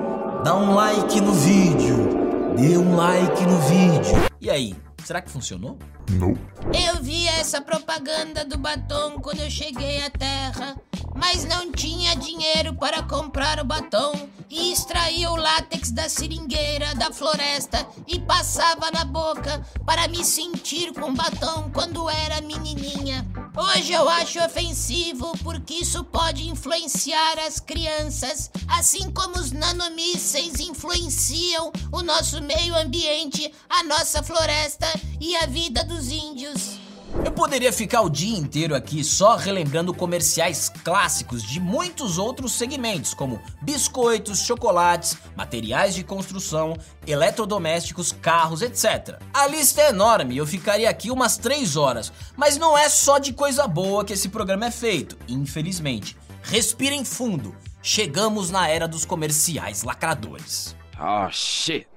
Dá 0.44 0.56
um 0.56 0.74
like 0.74 1.22
no 1.22 1.32
vídeo. 1.32 2.56
dê 2.56 2.76
um 2.76 2.96
like 2.96 3.46
no 3.46 3.60
vídeo. 3.60 4.16
E 4.42 4.50
aí, 4.50 4.76
será 5.04 5.22
que 5.22 5.30
funcionou? 5.30 5.78
Não. 6.10 6.36
Eu 6.74 7.04
vi 7.04 7.28
essa 7.28 7.62
propaganda 7.62 8.44
do 8.44 8.58
batom 8.58 9.20
quando 9.20 9.42
eu 9.42 9.50
cheguei 9.52 10.04
à 10.04 10.10
Terra, 10.10 10.76
mas 11.16 11.46
não 11.46 11.72
tinha 11.72 12.16
dinheiro 12.16 12.74
para 12.74 13.04
comprar 13.04 13.60
o 13.60 13.66
batom 13.66 14.28
e 14.50 14.72
extraía 14.72 15.30
o 15.32 15.36
látex 15.36 15.92
da 15.92 16.10
seringueira 16.10 16.96
da 16.96 17.12
floresta 17.12 17.86
e 18.08 18.20
passava 18.20 18.90
na 18.92 19.06
boca 19.06 19.64
para 19.86 20.08
me 20.08 20.26
sentir 20.26 20.94
com 20.94 21.14
batom 21.14 21.70
quando 21.72 22.10
era 22.10 22.42
menininha. 22.42 23.24
Hoje 23.58 23.94
eu 23.94 24.10
acho 24.10 24.44
ofensivo 24.44 25.32
porque 25.42 25.76
isso 25.76 26.04
pode 26.04 26.50
influenciar 26.50 27.40
as 27.40 27.58
crianças, 27.58 28.52
assim 28.68 29.10
como 29.12 29.40
os 29.40 29.54
nanomísseis 29.54 30.60
influenciam 30.60 31.72
o 31.90 32.04
nosso 32.04 32.42
meio 32.42 32.76
ambiente, 32.76 33.50
a 33.70 33.82
nossa 33.84 34.22
floresta 34.22 34.88
e 35.22 35.38
a 35.38 35.46
vida 35.46 35.86
dos 35.86 36.10
índios. 36.12 36.85
Eu 37.24 37.32
poderia 37.32 37.72
ficar 37.72 38.02
o 38.02 38.10
dia 38.10 38.38
inteiro 38.38 38.76
aqui 38.76 39.04
só 39.04 39.36
relembrando 39.36 39.94
comerciais 39.94 40.70
clássicos 40.84 41.44
de 41.44 41.60
muitos 41.60 42.18
outros 42.18 42.54
segmentos, 42.54 43.14
como 43.14 43.42
biscoitos, 43.62 44.40
chocolates, 44.40 45.18
materiais 45.36 45.96
de 45.96 46.04
construção, 46.04 46.78
eletrodomésticos, 47.06 48.12
carros, 48.12 48.62
etc. 48.62 49.20
A 49.34 49.48
lista 49.48 49.82
é 49.82 49.90
enorme 49.90 50.38
eu 50.38 50.46
ficaria 50.46 50.90
aqui 50.90 51.10
umas 51.10 51.38
3 51.38 51.76
horas, 51.76 52.12
mas 52.36 52.58
não 52.58 52.78
é 52.78 52.90
só 52.90 53.18
de 53.18 53.34
coisa 53.34 53.68
boa 53.68 54.04
que 54.04 54.14
esse 54.14 54.30
programa 54.30 54.68
é 54.68 54.72
feito, 54.72 55.18
infelizmente. 55.28 56.18
Respirem 56.44 57.04
fundo, 57.04 57.56
chegamos 57.82 58.52
na 58.52 58.68
era 58.68 58.88
dos 58.88 59.06
comerciais 59.06 59.84
lacradores. 59.84 60.76
Oh 61.00 61.30
shit, 61.32 61.88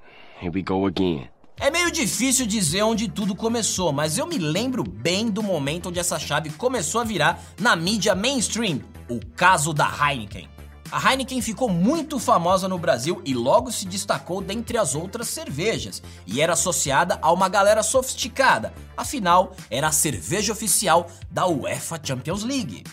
here 0.41 0.51
we 0.55 0.63
go 0.63 0.87
again. 0.87 1.29
É 1.61 1.71
meio 1.71 1.91
difícil 1.91 2.47
dizer 2.47 2.83
onde 2.83 3.09
tudo 3.09 3.35
começou, 3.35 3.93
mas 3.93 4.17
eu 4.17 4.27
me 4.27 4.39
lembro 4.39 4.85
bem 4.85 5.29
do 5.29 5.43
momento 5.43 5.89
onde 5.89 5.99
essa 5.99 6.19
chave 6.19 6.51
começou 6.51 7.01
a 7.01 7.05
virar 7.05 7.43
na 7.61 7.75
mídia 7.75 8.15
mainstream, 8.15 8.81
o 9.09 9.19
caso 9.35 9.73
da 9.73 9.89
Heineken. 9.89 10.49
A 10.91 11.11
Heineken 11.11 11.43
ficou 11.43 11.69
muito 11.69 12.21
famosa 12.21 12.69
no 12.69 12.79
Brasil 12.79 13.21
e 13.25 13.35
logo 13.35 13.73
se 13.73 13.87
destacou 13.87 14.41
dentre 14.41 14.79
as 14.79 14.95
outras 14.95 15.29
cervejas, 15.29 16.01
e 16.27 16.41
era 16.41 16.53
associada 16.53 17.19
a 17.21 17.33
uma 17.33 17.49
galera 17.49 17.83
sofisticada, 17.83 18.73
afinal, 18.97 19.53
era 19.69 19.89
a 19.89 19.93
cerveja 19.93 20.53
oficial 20.53 21.09
da 21.29 21.47
UEFA 21.49 22.01
Champions 22.03 22.45
League. 22.45 22.85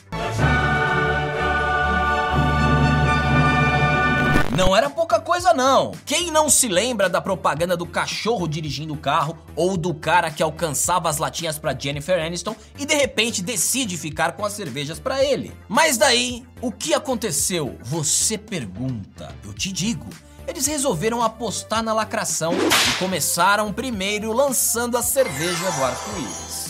Não 4.56 4.74
era 4.74 4.90
pouca 4.90 5.20
coisa 5.20 5.54
não. 5.54 5.92
Quem 6.06 6.32
não 6.32 6.50
se 6.50 6.70
lembra 6.70 7.10
da 7.10 7.20
propaganda 7.20 7.76
do 7.76 7.86
cachorro 7.86 8.48
dirigindo 8.48 8.94
o 8.94 8.98
carro 8.98 9.38
ou 9.54 9.76
do 9.76 9.94
cara 9.94 10.32
que 10.32 10.42
alcançava 10.42 11.10
as 11.10 11.18
latinhas 11.18 11.60
para 11.60 11.78
Jennifer 11.78 12.18
Aniston 12.24 12.56
e 12.80 12.86
de 12.86 12.96
repente 12.96 13.42
decide 13.42 13.98
ficar 13.98 14.32
com 14.32 14.46
as 14.46 14.54
cervejas 14.54 14.98
para 14.98 15.22
ele? 15.22 15.54
Mas 15.68 15.98
daí, 15.98 16.46
o 16.62 16.72
que 16.72 16.94
aconteceu? 16.94 17.78
Você 17.84 18.38
pergunta. 18.38 19.36
Eu 19.44 19.54
te 19.54 19.74
digo. 19.74 20.08
Eles 20.48 20.68
resolveram 20.68 21.22
apostar 21.22 21.84
na 21.84 21.92
lacração 21.92 22.54
e 22.54 22.98
começaram 22.98 23.74
primeiro 23.74 24.32
lançando 24.32 24.98
a 24.98 25.02
cerveja 25.02 25.70
do 25.72 25.84
arco-íris. 25.84 26.66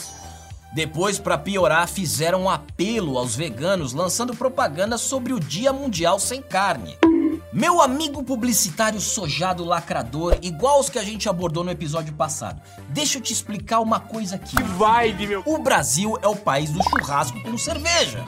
Depois, 0.74 1.20
para 1.20 1.38
piorar, 1.38 1.88
fizeram 1.88 2.44
um 2.44 2.50
apelo 2.50 3.18
aos 3.20 3.36
veganos 3.36 3.94
lançando 3.94 4.36
propaganda 4.36 4.98
sobre 4.98 5.34
o 5.34 5.40
Dia 5.40 5.72
Mundial 5.72 6.20
Sem 6.20 6.42
Carne. 6.42 6.98
Meu 7.56 7.82
amigo 7.82 8.22
publicitário 8.22 9.00
sojado 9.00 9.64
lacrador, 9.64 10.38
igual 10.42 10.78
os 10.78 10.90
que 10.90 11.00
a 11.00 11.04
gente 11.06 11.30
abordou 11.30 11.64
no 11.64 11.72
episódio 11.72 12.14
passado, 12.14 12.62
deixa 12.90 13.18
eu 13.18 13.22
te 13.22 13.32
explicar 13.32 13.80
uma 13.80 13.98
coisa 13.98 14.36
aqui. 14.36 14.62
Vai, 14.78 15.14
meu. 15.14 15.42
O 15.46 15.58
Brasil 15.58 16.18
é 16.22 16.28
o 16.28 16.36
país 16.36 16.70
do 16.70 16.84
churrasco 16.84 17.42
com 17.42 17.58
cerveja. 17.58 18.26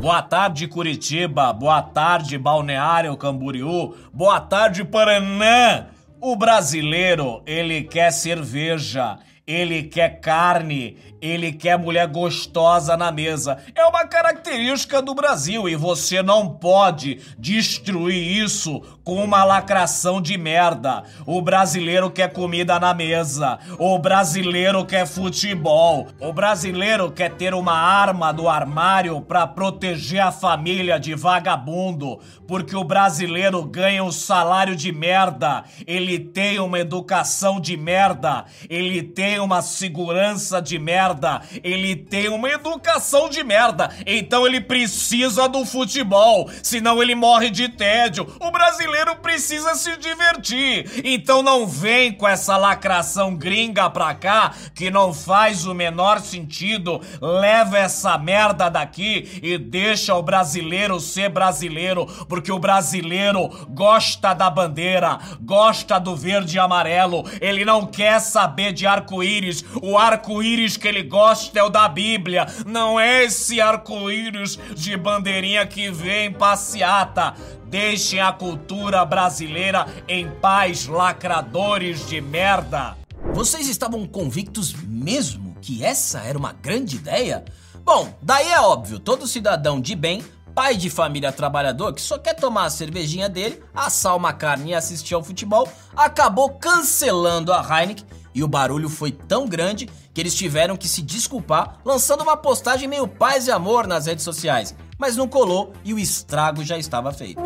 Boa 0.00 0.22
tarde, 0.22 0.68
Curitiba. 0.68 1.52
Boa 1.52 1.82
tarde, 1.82 2.38
Balneário 2.38 3.16
Camboriú. 3.16 3.96
Boa 4.14 4.38
tarde, 4.40 4.84
Paraná. 4.84 5.86
O 6.20 6.36
brasileiro, 6.36 7.42
ele 7.46 7.82
quer 7.82 8.12
cerveja, 8.12 9.18
ele 9.44 9.82
quer 9.82 10.20
carne, 10.20 10.96
ele 11.20 11.52
quer 11.52 11.78
mulher 11.78 12.06
gostosa 12.06 12.96
na 12.96 13.12
mesa. 13.12 13.58
É 13.74 13.84
uma 13.84 14.06
característica 14.06 15.02
do 15.02 15.14
Brasil 15.14 15.68
e 15.68 15.76
você 15.76 16.22
não 16.22 16.48
pode 16.48 17.20
destruir 17.38 18.42
isso 18.42 18.80
com 19.04 19.22
uma 19.22 19.44
lacração 19.44 20.20
de 20.20 20.38
merda. 20.38 21.04
O 21.26 21.42
brasileiro 21.42 22.10
quer 22.10 22.32
comida 22.32 22.78
na 22.78 22.94
mesa. 22.94 23.58
O 23.78 23.98
brasileiro 23.98 24.84
quer 24.84 25.06
futebol. 25.06 26.08
O 26.20 26.32
brasileiro 26.32 27.10
quer 27.10 27.30
ter 27.34 27.52
uma 27.54 27.74
arma 27.74 28.32
do 28.32 28.48
armário 28.48 29.20
para 29.20 29.46
proteger 29.46 30.20
a 30.20 30.32
família 30.32 30.98
de 30.98 31.14
vagabundo, 31.14 32.20
porque 32.46 32.76
o 32.76 32.84
brasileiro 32.84 33.64
ganha 33.64 34.02
um 34.02 34.12
salário 34.12 34.74
de 34.76 34.92
merda. 34.92 35.64
Ele 35.86 36.18
tem 36.18 36.58
uma 36.58 36.78
educação 36.78 37.60
de 37.60 37.76
merda. 37.76 38.44
Ele 38.68 39.02
tem 39.02 39.38
uma 39.40 39.60
segurança 39.60 40.62
de 40.62 40.78
merda 40.78 41.09
merda, 41.10 41.42
ele 41.62 41.96
tem 41.96 42.28
uma 42.28 42.48
educação 42.48 43.28
de 43.28 43.42
merda, 43.42 43.90
então 44.06 44.46
ele 44.46 44.60
precisa 44.60 45.48
do 45.48 45.64
futebol, 45.64 46.48
senão 46.62 47.02
ele 47.02 47.14
morre 47.14 47.50
de 47.50 47.68
tédio. 47.68 48.26
O 48.40 48.50
brasileiro 48.50 49.16
precisa 49.16 49.74
se 49.74 49.96
divertir, 49.96 51.02
então 51.04 51.42
não 51.42 51.66
vem 51.66 52.12
com 52.12 52.26
essa 52.26 52.56
lacração 52.56 53.34
gringa 53.34 53.90
pra 53.90 54.14
cá 54.14 54.52
que 54.74 54.90
não 54.90 55.12
faz 55.12 55.66
o 55.66 55.74
menor 55.74 56.20
sentido. 56.20 57.00
Leva 57.20 57.78
essa 57.78 58.16
merda 58.16 58.68
daqui 58.68 59.40
e 59.42 59.58
deixa 59.58 60.14
o 60.14 60.22
brasileiro 60.22 61.00
ser 61.00 61.28
brasileiro, 61.28 62.06
porque 62.28 62.52
o 62.52 62.58
brasileiro 62.58 63.48
gosta 63.70 64.32
da 64.32 64.48
bandeira, 64.48 65.18
gosta 65.40 65.98
do 65.98 66.14
verde 66.14 66.56
e 66.56 66.60
amarelo, 66.60 67.24
ele 67.40 67.64
não 67.64 67.86
quer 67.86 68.20
saber 68.20 68.72
de 68.72 68.86
arco-íris, 68.86 69.64
o 69.82 69.98
arco-íris 69.98 70.76
que 70.76 70.86
ele 70.86 70.99
gosta 71.02 71.58
é 71.58 71.62
o 71.62 71.68
da 71.68 71.88
Bíblia, 71.88 72.46
não 72.66 72.98
é 72.98 73.24
esse 73.24 73.60
arco-íris 73.60 74.58
de 74.74 74.96
bandeirinha 74.96 75.66
que 75.66 75.90
vem 75.90 76.32
passeata. 76.32 77.34
Deixem 77.66 78.20
a 78.20 78.32
cultura 78.32 79.04
brasileira 79.04 79.86
em 80.08 80.28
paz, 80.28 80.86
lacradores 80.86 82.08
de 82.08 82.20
merda. 82.20 82.96
Vocês 83.32 83.68
estavam 83.68 84.06
convictos 84.06 84.74
mesmo 84.74 85.56
que 85.60 85.84
essa 85.84 86.20
era 86.20 86.38
uma 86.38 86.52
grande 86.52 86.96
ideia? 86.96 87.44
Bom, 87.84 88.12
daí 88.20 88.48
é 88.48 88.60
óbvio, 88.60 88.98
todo 88.98 89.26
cidadão 89.26 89.80
de 89.80 89.94
bem 89.94 90.22
pai 90.50 90.76
de 90.76 90.90
família 90.90 91.32
trabalhador 91.32 91.94
que 91.94 92.02
só 92.02 92.18
quer 92.18 92.34
tomar 92.34 92.64
a 92.64 92.70
cervejinha 92.70 93.28
dele, 93.28 93.62
assar 93.74 94.16
uma 94.16 94.32
carne 94.32 94.70
e 94.70 94.74
assistir 94.74 95.14
ao 95.14 95.22
futebol, 95.22 95.68
acabou 95.96 96.50
cancelando 96.50 97.52
a 97.52 97.60
Heineken 97.62 98.04
e 98.34 98.44
o 98.44 98.48
barulho 98.48 98.88
foi 98.88 99.10
tão 99.10 99.46
grande 99.46 99.88
que 100.12 100.20
eles 100.20 100.34
tiveram 100.34 100.76
que 100.76 100.88
se 100.88 101.02
desculpar 101.02 101.78
lançando 101.84 102.22
uma 102.22 102.36
postagem 102.36 102.88
meio 102.88 103.06
paz 103.06 103.46
e 103.46 103.50
amor 103.50 103.86
nas 103.86 104.06
redes 104.06 104.24
sociais. 104.24 104.74
Mas 104.98 105.16
não 105.16 105.26
colou 105.26 105.72
e 105.82 105.94
o 105.94 105.98
estrago 105.98 106.62
já 106.62 106.76
estava 106.76 107.10
feito. 107.12 107.40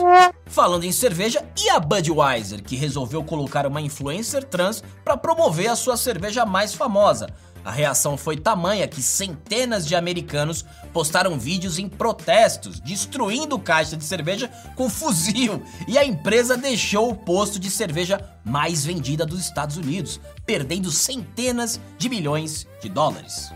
Falando 0.46 0.84
em 0.84 0.90
cerveja, 0.90 1.44
e 1.56 1.70
a 1.70 1.78
Budweiser, 1.78 2.62
que 2.62 2.74
resolveu 2.74 3.22
colocar 3.22 3.64
uma 3.66 3.80
influencer 3.80 4.42
trans 4.44 4.82
para 5.04 5.16
promover 5.16 5.68
a 5.68 5.76
sua 5.76 5.96
cerveja 5.96 6.44
mais 6.44 6.74
famosa, 6.74 7.28
a 7.64 7.70
reação 7.70 8.16
foi 8.16 8.36
tamanha 8.36 8.86
que 8.86 9.02
centenas 9.02 9.86
de 9.86 9.96
americanos 9.96 10.64
postaram 10.92 11.38
vídeos 11.38 11.78
em 11.78 11.88
protestos, 11.88 12.78
destruindo 12.78 13.58
caixa 13.58 13.96
de 13.96 14.04
cerveja 14.04 14.50
com 14.76 14.90
fuzil, 14.90 15.62
e 15.88 15.96
a 15.96 16.04
empresa 16.04 16.56
deixou 16.56 17.10
o 17.10 17.16
posto 17.16 17.58
de 17.58 17.70
cerveja 17.70 18.20
mais 18.44 18.84
vendida 18.84 19.24
dos 19.24 19.40
Estados 19.40 19.76
Unidos, 19.76 20.20
perdendo 20.44 20.90
centenas 20.90 21.80
de 21.96 22.08
milhões 22.08 22.66
de 22.82 22.88
dólares. 22.88 23.50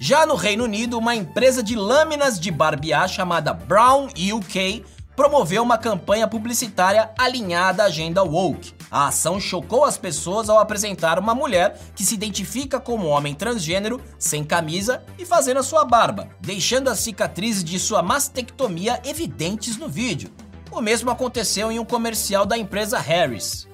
Já 0.00 0.24
no 0.24 0.34
Reino 0.34 0.64
Unido, 0.64 0.96
uma 0.96 1.14
empresa 1.14 1.62
de 1.62 1.74
lâminas 1.74 2.40
de 2.40 2.50
barbear 2.50 3.08
chamada 3.08 3.52
Brown 3.52 4.06
UK 4.06 4.84
promoveu 5.14 5.62
uma 5.62 5.76
campanha 5.76 6.26
publicitária 6.26 7.10
alinhada 7.18 7.82
à 7.82 7.86
agenda 7.86 8.22
woke. 8.22 8.79
A 8.90 9.06
ação 9.06 9.38
chocou 9.38 9.84
as 9.84 9.96
pessoas 9.96 10.48
ao 10.48 10.58
apresentar 10.58 11.18
uma 11.18 11.34
mulher 11.34 11.80
que 11.94 12.04
se 12.04 12.14
identifica 12.14 12.80
como 12.80 13.06
homem 13.06 13.34
transgênero, 13.34 14.00
sem 14.18 14.42
camisa 14.42 15.04
e 15.16 15.24
fazendo 15.24 15.60
a 15.60 15.62
sua 15.62 15.84
barba, 15.84 16.28
deixando 16.40 16.88
as 16.88 16.98
cicatrizes 16.98 17.62
de 17.62 17.78
sua 17.78 18.02
mastectomia 18.02 19.00
evidentes 19.04 19.76
no 19.76 19.88
vídeo. 19.88 20.32
O 20.72 20.80
mesmo 20.80 21.10
aconteceu 21.10 21.70
em 21.70 21.78
um 21.78 21.84
comercial 21.84 22.44
da 22.44 22.58
empresa 22.58 22.98
Harris. 22.98 23.69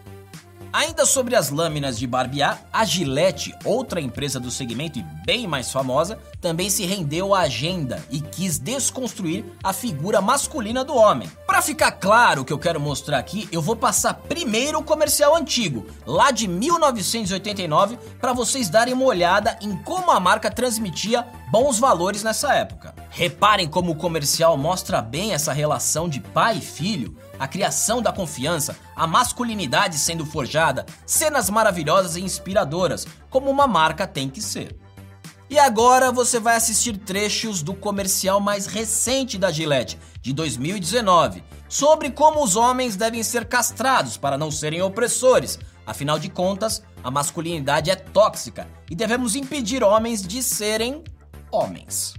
Ainda 0.73 1.07
sobre 1.07 1.35
as 1.35 1.51
lâminas 1.51 1.99
de 1.99 2.07
barbear, 2.07 2.63
a 2.73 2.85
Gillette, 2.85 3.55
outra 3.65 4.01
empresa 4.01 4.41
do 4.41 4.51
segmento 4.51 4.99
e 4.99 5.03
bem 5.25 5.47
mais 5.47 5.71
famosa, 5.71 6.19
também 6.41 6.69
se 6.69 6.85
rendeu 6.85 7.35
à 7.35 7.41
agenda 7.41 8.05
e 8.11 8.21
quis 8.21 8.59
desconstruir 8.59 9.45
a 9.63 9.73
figura 9.73 10.21
masculina 10.21 10.85
do 10.85 10.95
homem. 10.95 11.31
Para 11.47 11.63
ficar 11.63 11.93
claro 11.93 12.43
o 12.43 12.45
que 12.45 12.53
eu 12.53 12.59
quero 12.59 12.81
mostrar 12.81 13.19
aqui, 13.19 13.49
eu 13.53 13.63
vou 13.63 13.77
passar 13.77 14.15
primeiro 14.15 14.79
o 14.79 14.85
comercial 14.85 15.37
antigo, 15.37 15.87
lá 16.07 16.31
de 16.31 16.49
1989, 16.49 17.99
para 18.21 18.33
vocês 18.33 18.69
darem 18.69 18.95
uma 18.95 19.05
olhada 19.05 19.59
em 19.61 19.77
como 19.83 20.11
a 20.11 20.19
marca 20.19 20.51
transmitia 20.51 21.27
bons 21.51 21.79
valores 21.79 22.23
nessa 22.23 22.53
época. 22.55 22.96
Reparem 23.11 23.69
como 23.69 23.93
o 23.93 23.97
comercial 23.97 24.57
mostra 24.57 25.01
bem 25.01 25.33
essa 25.33 25.53
relação 25.53 26.09
de 26.09 26.21
pai 26.21 26.59
e 26.59 26.61
filho, 26.61 27.17
a 27.39 27.49
criação 27.49 28.03
da 28.03 28.13
confiança, 28.13 28.77
a 28.95 29.07
masculinidade 29.07 29.99
sendo 29.99 30.27
forjada, 30.27 30.85
cenas 31.07 31.49
maravilhosas 31.49 32.17
e 32.17 32.21
inspiradoras, 32.21 33.07
como 33.31 33.51
uma 33.51 33.67
marca 33.67 34.07
tem 34.07 34.29
que 34.29 34.43
ser. 34.43 34.77
E 35.49 35.59
agora 35.59 36.11
você 36.11 36.41
vai 36.41 36.57
assistir 36.57 36.99
trechos 36.99 37.63
do 37.63 37.73
comercial 37.73 38.41
mais 38.41 38.67
recente 38.67 39.39
da 39.39 39.53
Gillette, 39.53 39.99
de 40.21 40.33
2019, 40.33 41.45
sobre 41.69 42.11
como 42.11 42.43
os 42.43 42.57
homens 42.57 42.97
devem 42.97 43.23
ser 43.23 43.47
castrados 43.47 44.17
para 44.17 44.37
não 44.37 44.51
serem 44.51 44.83
opressores. 44.83 45.57
Afinal 45.87 46.19
de 46.19 46.29
contas, 46.29 46.83
a 47.03 47.13
masculinidade 47.13 47.93
é 47.93 47.95
tóxica 47.95 48.67
e 48.91 48.97
devemos 48.97 49.37
impedir 49.37 49.85
homens 49.85 50.21
de 50.21 50.43
serem 50.43 51.05
homens. 51.53 52.15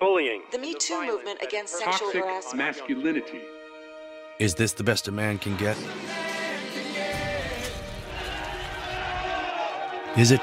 Bullying. 0.00 0.42
The 0.52 0.58
Me 0.58 0.74
Too 0.74 1.04
movement 1.06 1.42
against 1.42 1.76
sexual 1.78 2.12
Toxic 2.12 2.22
harassment. 2.22 2.56
masculinity. 2.56 3.40
Is 4.38 4.54
this 4.54 4.72
the 4.72 4.84
best 4.84 5.08
a 5.08 5.12
man 5.12 5.38
can 5.38 5.56
get? 5.56 5.76
Is 10.16 10.30
it? 10.30 10.40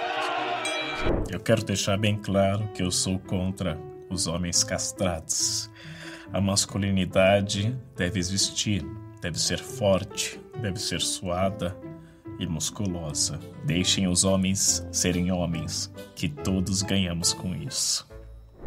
Eu 1.32 1.40
quero 1.40 1.64
deixar 1.64 1.98
bem 1.98 2.18
claro 2.22 2.68
que 2.74 2.84
eu 2.84 2.92
sou 2.92 3.20
contra 3.20 3.80
os 4.10 4.28
homens 4.28 4.64
castrados. 4.64 5.70
A 6.34 6.42
masculinidade 6.42 7.78
deve 7.96 8.20
existir, 8.20 8.84
deve 9.22 9.40
ser 9.40 9.60
forte, 9.60 10.40
deve 10.62 10.80
ser 10.80 11.00
suada 11.02 11.78
e 12.40 12.48
musculosa. 12.48 13.40
Deixem 13.64 14.08
os 14.08 14.24
homens 14.24 14.86
serem 14.92 15.32
homens, 15.32 15.92
que 16.16 16.28
todos 16.28 16.82
ganhamos 16.82 17.32
com 17.34 17.56
isso. 17.56 18.08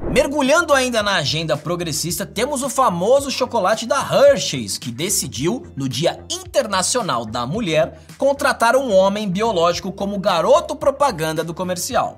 Mergulhando 0.01 0.73
ainda 0.73 1.03
na 1.03 1.17
agenda 1.17 1.57
progressista, 1.57 2.25
temos 2.25 2.63
o 2.63 2.69
famoso 2.69 3.31
chocolate 3.31 3.87
da 3.87 4.01
Hershey's, 4.01 4.79
que 4.79 4.91
decidiu, 4.91 5.67
no 5.77 5.89
Dia 5.89 6.21
Internacional 6.31 7.27
da 7.27 7.45
Mulher, 7.45 7.99
contratar 8.17 8.77
um 8.77 8.95
homem 8.95 9.29
biológico 9.29 9.93
como 9.93 10.19
garoto 10.19 10.77
propaganda 10.77 11.43
do 11.43 11.53
comercial. 11.53 12.17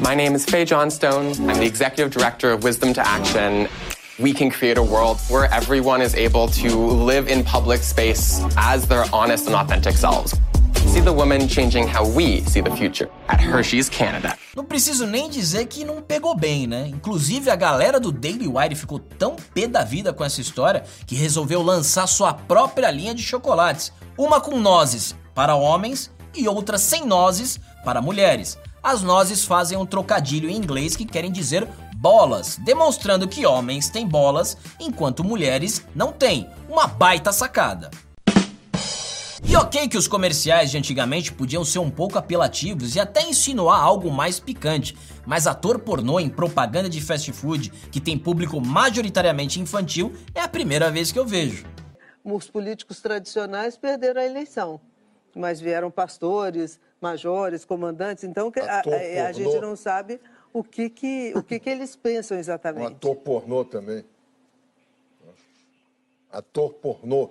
My 0.00 0.14
name 0.14 0.34
is 0.34 0.44
Faye 0.44 0.66
Johnstone. 0.66 1.32
I'm 1.38 1.58
the 1.58 1.64
executive 1.64 2.10
director 2.10 2.52
of 2.52 2.64
Wisdom 2.64 2.92
to 2.94 3.00
Action. 3.00 3.68
We 4.18 4.34
can 4.34 4.50
create 4.50 4.76
a 4.76 4.82
world 4.82 5.18
where 5.30 5.48
everyone 5.52 6.02
is 6.02 6.14
able 6.14 6.48
to 6.48 6.68
live 6.76 7.28
in 7.28 7.44
public 7.44 7.82
space 7.82 8.42
as 8.56 8.86
their 8.86 9.04
honest 9.12 9.46
and 9.46 9.54
authentic 9.54 9.96
selves. 9.96 10.34
See 10.92 11.00
the 11.00 11.10
woman 11.10 11.48
changing 11.48 11.88
how 11.88 12.04
we 12.04 12.42
see 12.42 12.60
the 12.60 12.70
future 12.76 13.08
at 13.26 13.40
Hershey's 13.40 13.88
Canada. 13.88 14.36
Não 14.54 14.62
preciso 14.62 15.06
nem 15.06 15.30
dizer 15.30 15.64
que 15.64 15.86
não 15.86 16.02
pegou 16.02 16.36
bem, 16.36 16.66
né? 16.66 16.86
Inclusive 16.86 17.48
a 17.48 17.56
galera 17.56 17.98
do 17.98 18.12
Daily 18.12 18.46
Wire 18.46 18.74
ficou 18.74 18.98
tão 18.98 19.34
pé 19.54 19.66
da 19.66 19.82
vida 19.84 20.12
com 20.12 20.22
essa 20.22 20.42
história 20.42 20.84
que 21.06 21.14
resolveu 21.14 21.62
lançar 21.62 22.06
sua 22.06 22.34
própria 22.34 22.90
linha 22.90 23.14
de 23.14 23.22
chocolates, 23.22 23.90
uma 24.18 24.38
com 24.38 24.60
nozes 24.60 25.16
para 25.34 25.54
homens 25.54 26.10
e 26.36 26.46
outra 26.46 26.76
sem 26.76 27.06
nozes 27.06 27.58
para 27.82 28.02
mulheres. 28.02 28.58
As 28.82 29.00
nozes 29.00 29.46
fazem 29.46 29.78
um 29.78 29.86
trocadilho 29.86 30.50
em 30.50 30.56
inglês 30.56 30.94
que 30.94 31.06
querem 31.06 31.32
dizer 31.32 31.66
bolas, 31.96 32.58
demonstrando 32.62 33.26
que 33.26 33.46
homens 33.46 33.88
têm 33.88 34.06
bolas 34.06 34.58
enquanto 34.78 35.24
mulheres 35.24 35.86
não 35.94 36.12
têm. 36.12 36.50
Uma 36.68 36.86
baita 36.86 37.32
sacada. 37.32 37.90
E 39.48 39.56
ok 39.56 39.88
que 39.88 39.98
os 39.98 40.08
comerciais 40.08 40.70
de 40.70 40.78
antigamente 40.78 41.32
podiam 41.32 41.64
ser 41.64 41.78
um 41.78 41.90
pouco 41.90 42.16
apelativos 42.18 42.94
e 42.96 43.00
até 43.00 43.22
insinuar 43.22 43.80
algo 43.80 44.10
mais 44.10 44.40
picante, 44.40 44.96
mas 45.26 45.46
ator 45.46 45.78
pornô 45.80 46.18
em 46.20 46.28
propaganda 46.28 46.88
de 46.88 47.00
fast 47.00 47.30
food 47.32 47.70
que 47.90 48.00
tem 48.00 48.18
público 48.18 48.60
majoritariamente 48.60 49.60
infantil 49.60 50.12
é 50.34 50.40
a 50.40 50.48
primeira 50.48 50.90
vez 50.90 51.12
que 51.12 51.18
eu 51.18 51.26
vejo. 51.26 51.66
Os 52.24 52.48
políticos 52.48 53.00
tradicionais 53.00 53.76
perderam 53.76 54.20
a 54.20 54.24
eleição, 54.24 54.80
mas 55.34 55.60
vieram 55.60 55.90
pastores, 55.90 56.80
majores, 57.00 57.64
comandantes, 57.64 58.24
então 58.24 58.50
que 58.50 58.60
a, 58.60 58.78
Ator 58.78 58.94
a- 58.94 59.26
a 59.28 59.32
gente 59.32 59.58
não 59.60 59.74
sabe 59.76 60.20
o 60.52 60.62
que, 60.62 60.88
que, 60.88 61.32
o 61.36 61.42
que, 61.42 61.58
que 61.58 61.68
eles 61.68 61.96
pensam 61.96 62.36
Um 62.36 62.40
exatamente. 62.40 62.86
ator 62.92 63.16
pornô 63.16 63.64
também. 63.64 64.04
Ator 66.30 66.72
pornô. 66.74 67.30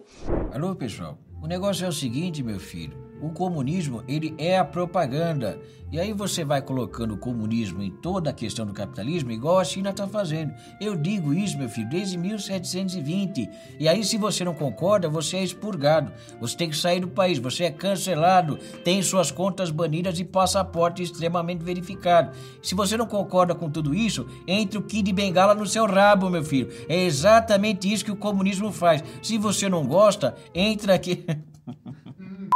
Alô, 0.54 0.76
pessoal. 0.76 1.18
O 1.42 1.48
negócio 1.48 1.84
é 1.86 1.90
o 1.90 1.92
seguinte, 1.92 2.44
meu 2.44 2.60
filho. 2.60 3.11
O 3.22 3.30
comunismo, 3.30 4.04
ele 4.08 4.34
é 4.38 4.58
a 4.58 4.66
propaganda. 4.66 5.60
E 5.92 6.00
aí 6.00 6.14
você 6.14 6.46
vai 6.46 6.62
colocando 6.62 7.16
o 7.16 7.18
comunismo 7.18 7.84
em 7.84 7.92
toda 7.92 8.30
a 8.30 8.34
questão 8.34 8.66
do 8.66 8.72
capitalismo, 8.72 9.30
igual 9.30 9.60
a 9.60 9.64
China 9.66 9.90
está 9.90 10.08
fazendo. 10.08 10.54
Eu 10.80 10.96
digo 10.96 11.34
isso, 11.34 11.58
meu 11.58 11.68
filho, 11.68 11.90
desde 11.90 12.18
1720. 12.18 13.50
E 13.78 13.90
aí, 13.90 14.02
se 14.06 14.18
você 14.18 14.46
não 14.46 14.54
concorda, 14.54 15.10
você 15.10 15.36
é 15.36 15.44
expurgado. 15.44 16.14
Você 16.40 16.56
tem 16.56 16.70
que 16.70 16.78
sair 16.78 17.02
do 17.02 17.10
país, 17.10 17.40
você 17.40 17.66
é 17.66 17.72
cancelado, 17.72 18.58
tem 18.86 19.02
suas 19.02 19.32
contas 19.32 19.70
banidas 19.70 20.18
e 20.18 20.24
passaporte 20.24 21.04
extremamente 21.04 21.62
verificado. 21.62 22.32
Se 22.64 22.74
você 22.74 22.96
não 22.96 23.06
concorda 23.06 23.54
com 23.54 23.70
tudo 23.70 23.94
isso, 23.94 24.26
entre 24.48 24.78
o 24.78 24.84
Kid 24.84 25.12
Bengala 25.12 25.54
no 25.54 25.68
seu 25.68 25.86
rabo, 25.86 26.30
meu 26.30 26.44
filho. 26.44 26.70
É 26.88 27.04
exatamente 27.04 27.92
isso 27.92 28.06
que 28.06 28.12
o 28.12 28.16
comunismo 28.16 28.72
faz. 28.72 29.04
Se 29.22 29.38
você 29.38 29.68
não 29.68 29.86
gosta, 29.86 30.36
entra 30.56 30.96
aqui. 30.96 31.26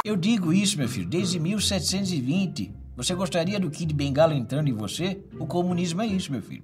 Eu 0.06 0.16
digo 0.16 0.54
isso, 0.54 0.78
meu 0.78 0.88
filho, 0.88 1.08
desde 1.08 1.40
1720. 1.40 2.72
Você 2.96 3.16
gostaria 3.16 3.60
do 3.60 3.72
Kid 3.72 3.92
Bengala 3.92 4.36
entrando 4.36 4.68
em 4.68 4.72
você? 4.72 5.20
O 5.40 5.48
comunismo 5.48 6.00
é 6.00 6.06
isso, 6.06 6.32
meu 6.32 6.44
filho. 6.44 6.64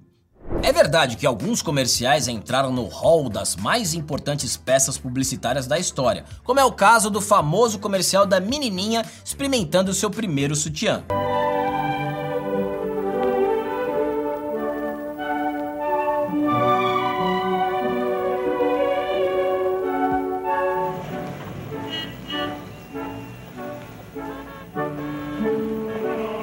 É 0.62 0.72
verdade 0.72 1.16
que 1.16 1.26
alguns 1.26 1.60
comerciais 1.60 2.28
entraram 2.28 2.72
no 2.72 2.84
hall 2.84 3.28
das 3.28 3.56
mais 3.56 3.94
importantes 3.94 4.56
peças 4.56 4.96
publicitárias 4.96 5.66
da 5.66 5.76
história, 5.76 6.24
como 6.44 6.60
é 6.60 6.64
o 6.64 6.70
caso 6.70 7.10
do 7.10 7.20
famoso 7.20 7.80
comercial 7.80 8.24
da 8.24 8.38
menininha 8.38 9.04
experimentando 9.24 9.92
seu 9.92 10.08
primeiro 10.08 10.54
sutiã. 10.54 11.02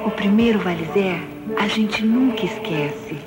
O 0.04 0.10
primeiro 0.10 0.58
valizer 0.60 1.20
a 1.58 1.68
gente 1.68 2.04
nunca 2.04 2.44
esquece. 2.44 3.18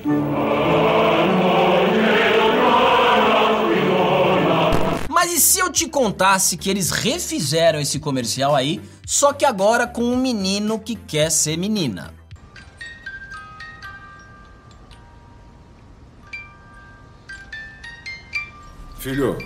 Mas 5.10 5.32
e 5.32 5.40
se 5.40 5.60
eu 5.60 5.72
te 5.72 5.88
contasse 5.88 6.58
que 6.58 6.70
eles 6.70 6.90
refizeram 6.90 7.80
esse 7.80 8.00
comercial 8.00 8.56
aí, 8.56 8.82
só 9.06 9.34
que 9.34 9.46
agora 9.46 9.86
com 9.88 10.04
um 10.04 10.18
menino 10.18 10.80
que 10.80 10.96
quer 10.96 11.30
ser 11.30 11.58
menina? 11.58 12.14
Filho. 19.00 19.38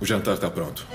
O 0.00 0.06
jantar 0.06 0.34
está 0.34 0.50
pronto. 0.50 0.86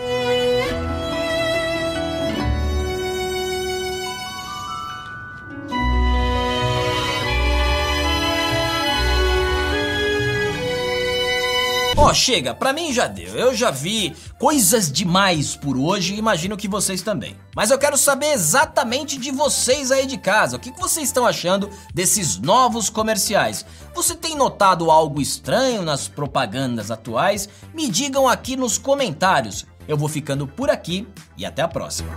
Ó, 12.03 12.13
chega, 12.13 12.53
pra 12.53 12.73
mim 12.73 12.91
já 12.91 13.07
deu. 13.07 13.33
Eu 13.33 13.55
já 13.55 13.71
vi 13.71 14.13
coisas 14.37 14.91
demais 14.91 15.55
por 15.55 15.77
hoje, 15.77 16.15
imagino 16.15 16.57
que 16.57 16.67
vocês 16.67 17.01
também. 17.01 17.37
Mas 17.55 17.71
eu 17.71 17.79
quero 17.79 17.97
saber 17.97 18.33
exatamente 18.33 19.17
de 19.17 19.31
vocês 19.31 19.89
aí 19.89 20.05
de 20.05 20.17
casa. 20.17 20.57
O 20.57 20.59
que 20.59 20.69
vocês 20.71 21.07
estão 21.07 21.25
achando 21.25 21.69
desses 21.93 22.37
novos 22.37 22.89
comerciais? 22.89 23.65
Você 23.95 24.15
tem 24.15 24.35
notado 24.35 24.91
algo 24.91 25.21
estranho 25.21 25.81
nas 25.81 26.09
propagandas 26.09 26.91
atuais? 26.91 27.47
Me 27.73 27.89
digam 27.89 28.27
aqui 28.27 28.57
nos 28.57 28.77
comentários. 28.77 29.65
Eu 29.87 29.95
vou 29.95 30.09
ficando 30.09 30.45
por 30.45 30.69
aqui 30.69 31.07
e 31.37 31.45
até 31.45 31.61
a 31.61 31.69
próxima. 31.69 32.11